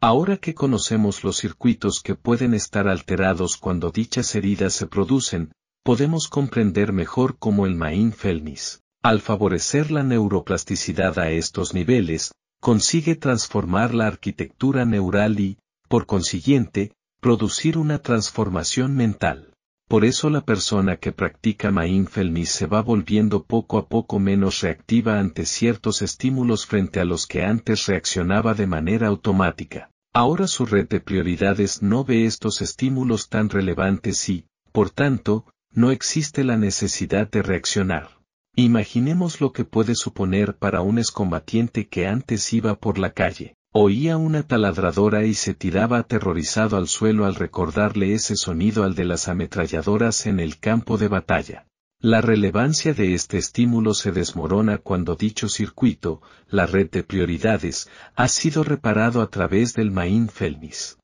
[0.02, 5.52] Ahora que conocemos los circuitos que pueden estar alterados cuando dichas heridas se producen,
[5.84, 13.94] podemos comprender mejor cómo el Main-Felmis, al favorecer la neuroplasticidad a estos niveles, consigue transformar
[13.94, 15.56] la arquitectura neural y,
[15.88, 19.49] por consiguiente, producir una transformación mental.
[19.90, 25.18] Por eso la persona que practica mindfulness se va volviendo poco a poco menos reactiva
[25.18, 29.90] ante ciertos estímulos frente a los que antes reaccionaba de manera automática.
[30.14, 35.90] Ahora su red de prioridades no ve estos estímulos tan relevantes y, por tanto, no
[35.90, 38.20] existe la necesidad de reaccionar.
[38.54, 43.56] Imaginemos lo que puede suponer para un excombatiente que antes iba por la calle.
[43.72, 49.04] Oía una taladradora y se tiraba aterrorizado al suelo al recordarle ese sonido al de
[49.04, 51.68] las ametralladoras en el campo de batalla.
[52.00, 58.26] La relevancia de este estímulo se desmorona cuando dicho circuito, la red de prioridades, ha
[58.26, 60.98] sido reparado a través del Main Felmis.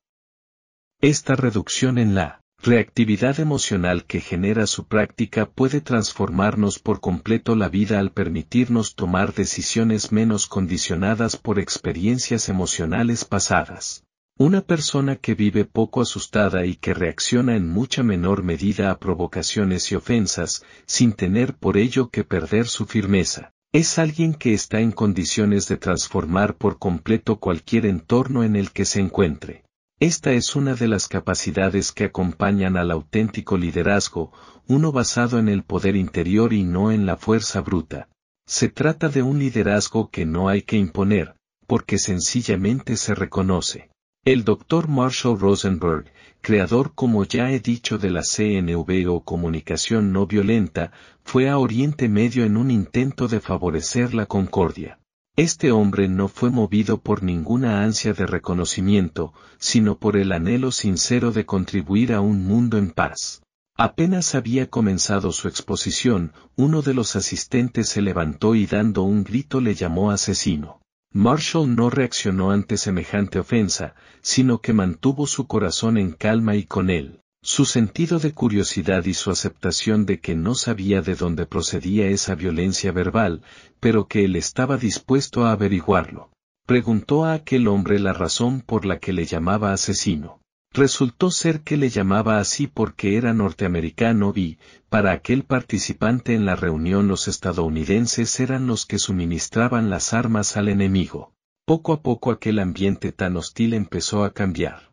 [0.99, 7.69] Esta reducción en la reactividad emocional que genera su práctica puede transformarnos por completo la
[7.69, 14.03] vida al permitirnos tomar decisiones menos condicionadas por experiencias emocionales pasadas.
[14.37, 19.89] Una persona que vive poco asustada y que reacciona en mucha menor medida a provocaciones
[19.91, 24.91] y ofensas, sin tener por ello que perder su firmeza, es alguien que está en
[24.91, 29.63] condiciones de transformar por completo cualquier entorno en el que se encuentre.
[29.99, 34.31] Esta es una de las capacidades que acompañan al auténtico liderazgo,
[34.67, 38.07] uno basado en el poder interior y no en la fuerza bruta.
[38.45, 41.33] Se trata de un liderazgo que no hay que imponer,
[41.65, 43.89] porque sencillamente se reconoce.
[44.23, 44.87] El Dr.
[44.87, 50.91] Marshall Rosenberg, creador como ya he dicho de la CNV o comunicación no violenta,
[51.23, 54.99] fue a Oriente Medio en un intento de favorecer la concordia.
[55.37, 61.31] Este hombre no fue movido por ninguna ansia de reconocimiento, sino por el anhelo sincero
[61.31, 63.43] de contribuir a un mundo en paz.
[63.75, 69.61] Apenas había comenzado su exposición, uno de los asistentes se levantó y dando un grito
[69.61, 70.81] le llamó asesino.
[71.13, 76.89] Marshall no reaccionó ante semejante ofensa, sino que mantuvo su corazón en calma y con
[76.89, 77.21] él.
[77.49, 82.35] Su sentido de curiosidad y su aceptación de que no sabía de dónde procedía esa
[82.35, 83.41] violencia verbal,
[83.79, 86.29] pero que él estaba dispuesto a averiguarlo.
[86.65, 90.41] Preguntó a aquel hombre la razón por la que le llamaba asesino.
[90.73, 94.57] Resultó ser que le llamaba así porque era norteamericano y,
[94.89, 100.67] para aquel participante en la reunión los estadounidenses eran los que suministraban las armas al
[100.67, 101.31] enemigo.
[101.65, 104.86] Poco a poco aquel ambiente tan hostil empezó a cambiar.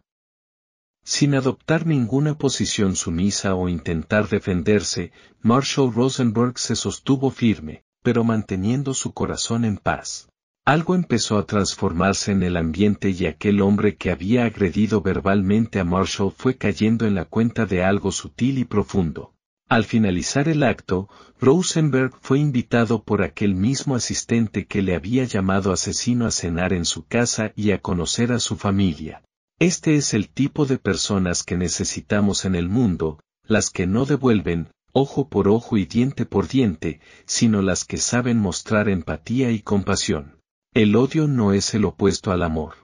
[1.06, 8.94] Sin adoptar ninguna posición sumisa o intentar defenderse, Marshall Rosenberg se sostuvo firme, pero manteniendo
[8.94, 10.30] su corazón en paz.
[10.64, 15.84] Algo empezó a transformarse en el ambiente y aquel hombre que había agredido verbalmente a
[15.84, 19.34] Marshall fue cayendo en la cuenta de algo sutil y profundo.
[19.68, 25.70] Al finalizar el acto, Rosenberg fue invitado por aquel mismo asistente que le había llamado
[25.70, 29.22] asesino a cenar en su casa y a conocer a su familia.
[29.58, 34.68] Este es el tipo de personas que necesitamos en el mundo, las que no devuelven,
[34.92, 40.40] ojo por ojo y diente por diente, sino las que saben mostrar empatía y compasión.
[40.72, 42.74] El odio no es el opuesto al amor.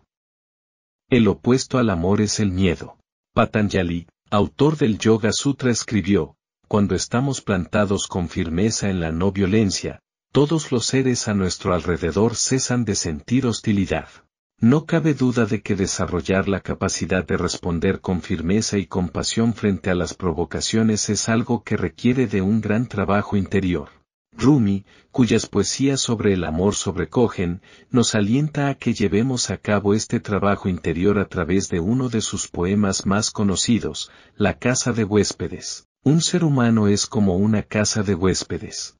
[1.08, 2.98] El opuesto al amor es el miedo.
[3.34, 6.36] Patanjali, autor del Yoga Sutra escribió,
[6.68, 9.98] cuando estamos plantados con firmeza en la no violencia,
[10.30, 14.08] todos los seres a nuestro alrededor cesan de sentir hostilidad.
[14.62, 19.88] No cabe duda de que desarrollar la capacidad de responder con firmeza y compasión frente
[19.88, 23.88] a las provocaciones es algo que requiere de un gran trabajo interior.
[24.36, 30.20] Rumi, cuyas poesías sobre el amor sobrecogen, nos alienta a que llevemos a cabo este
[30.20, 35.86] trabajo interior a través de uno de sus poemas más conocidos, La casa de huéspedes.
[36.04, 38.98] Un ser humano es como una casa de huéspedes.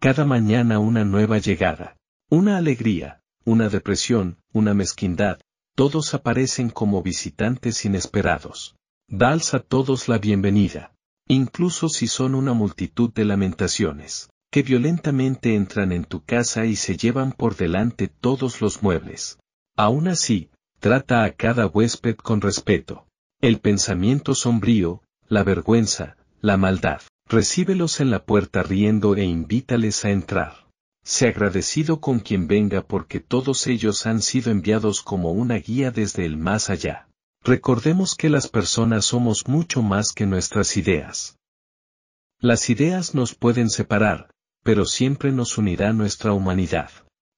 [0.00, 1.96] Cada mañana una nueva llegada,
[2.28, 5.40] una alegría, una depresión, una mezquindad,
[5.74, 8.76] todos aparecen como visitantes inesperados.
[9.08, 10.92] Dals a todos la bienvenida,
[11.28, 16.96] incluso si son una multitud de lamentaciones, que violentamente entran en tu casa y se
[16.96, 19.38] llevan por delante todos los muebles.
[19.76, 23.06] Aún así, trata a cada huésped con respeto.
[23.40, 30.10] El pensamiento sombrío, la vergüenza, la maldad, recíbelos en la puerta riendo e invítales a
[30.10, 30.67] entrar.
[31.10, 36.26] Sé agradecido con quien venga porque todos ellos han sido enviados como una guía desde
[36.26, 37.08] el más allá.
[37.42, 41.38] Recordemos que las personas somos mucho más que nuestras ideas.
[42.40, 44.28] Las ideas nos pueden separar,
[44.62, 46.90] pero siempre nos unirá nuestra humanidad.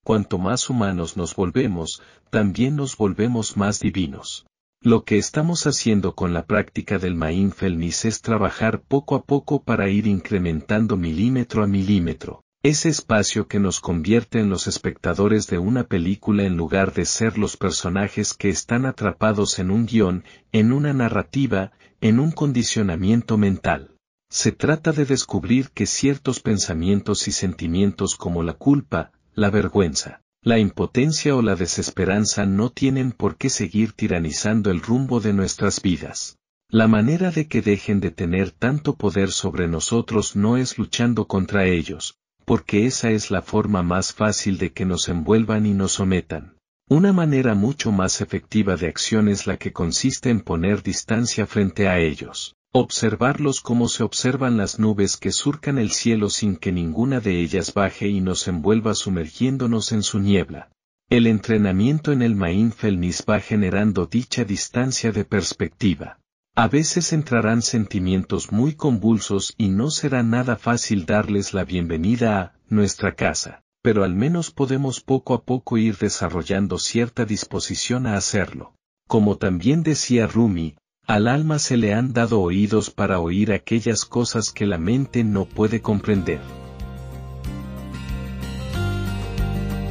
[0.04, 4.46] Cuanto más humanos nos volvemos, también nos volvemos más divinos.
[4.82, 9.88] Lo que estamos haciendo con la práctica del mindfulness es trabajar poco a poco para
[9.88, 12.42] ir incrementando milímetro a milímetro.
[12.62, 17.38] Ese espacio que nos convierte en los espectadores de una película en lugar de ser
[17.38, 23.96] los personajes que están atrapados en un guion, en una narrativa, en un condicionamiento mental.
[24.28, 30.58] Se trata de descubrir que ciertos pensamientos y sentimientos como la culpa, la vergüenza, la
[30.58, 36.36] impotencia o la desesperanza no tienen por qué seguir tiranizando el rumbo de nuestras vidas.
[36.68, 41.64] La manera de que dejen de tener tanto poder sobre nosotros no es luchando contra
[41.64, 42.19] ellos,
[42.50, 46.56] porque esa es la forma más fácil de que nos envuelvan y nos sometan.
[46.88, 51.86] Una manera mucho más efectiva de acción es la que consiste en poner distancia frente
[51.86, 57.20] a ellos, observarlos como se observan las nubes que surcan el cielo sin que ninguna
[57.20, 60.72] de ellas baje y nos envuelva sumergiéndonos en su niebla.
[61.08, 66.18] El entrenamiento en el mindfulness va generando dicha distancia de perspectiva.
[66.56, 72.52] A veces entrarán sentimientos muy convulsos y no será nada fácil darles la bienvenida a
[72.68, 78.74] nuestra casa, pero al menos podemos poco a poco ir desarrollando cierta disposición a hacerlo.
[79.06, 80.76] Como también decía Rumi,
[81.06, 85.44] al alma se le han dado oídos para oír aquellas cosas que la mente no
[85.44, 86.40] puede comprender.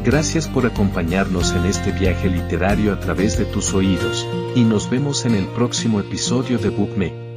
[0.03, 4.25] Gracias por acompañarnos en este viaje literario a través de tus oídos,
[4.55, 7.28] y nos vemos en el próximo episodio de BookMe.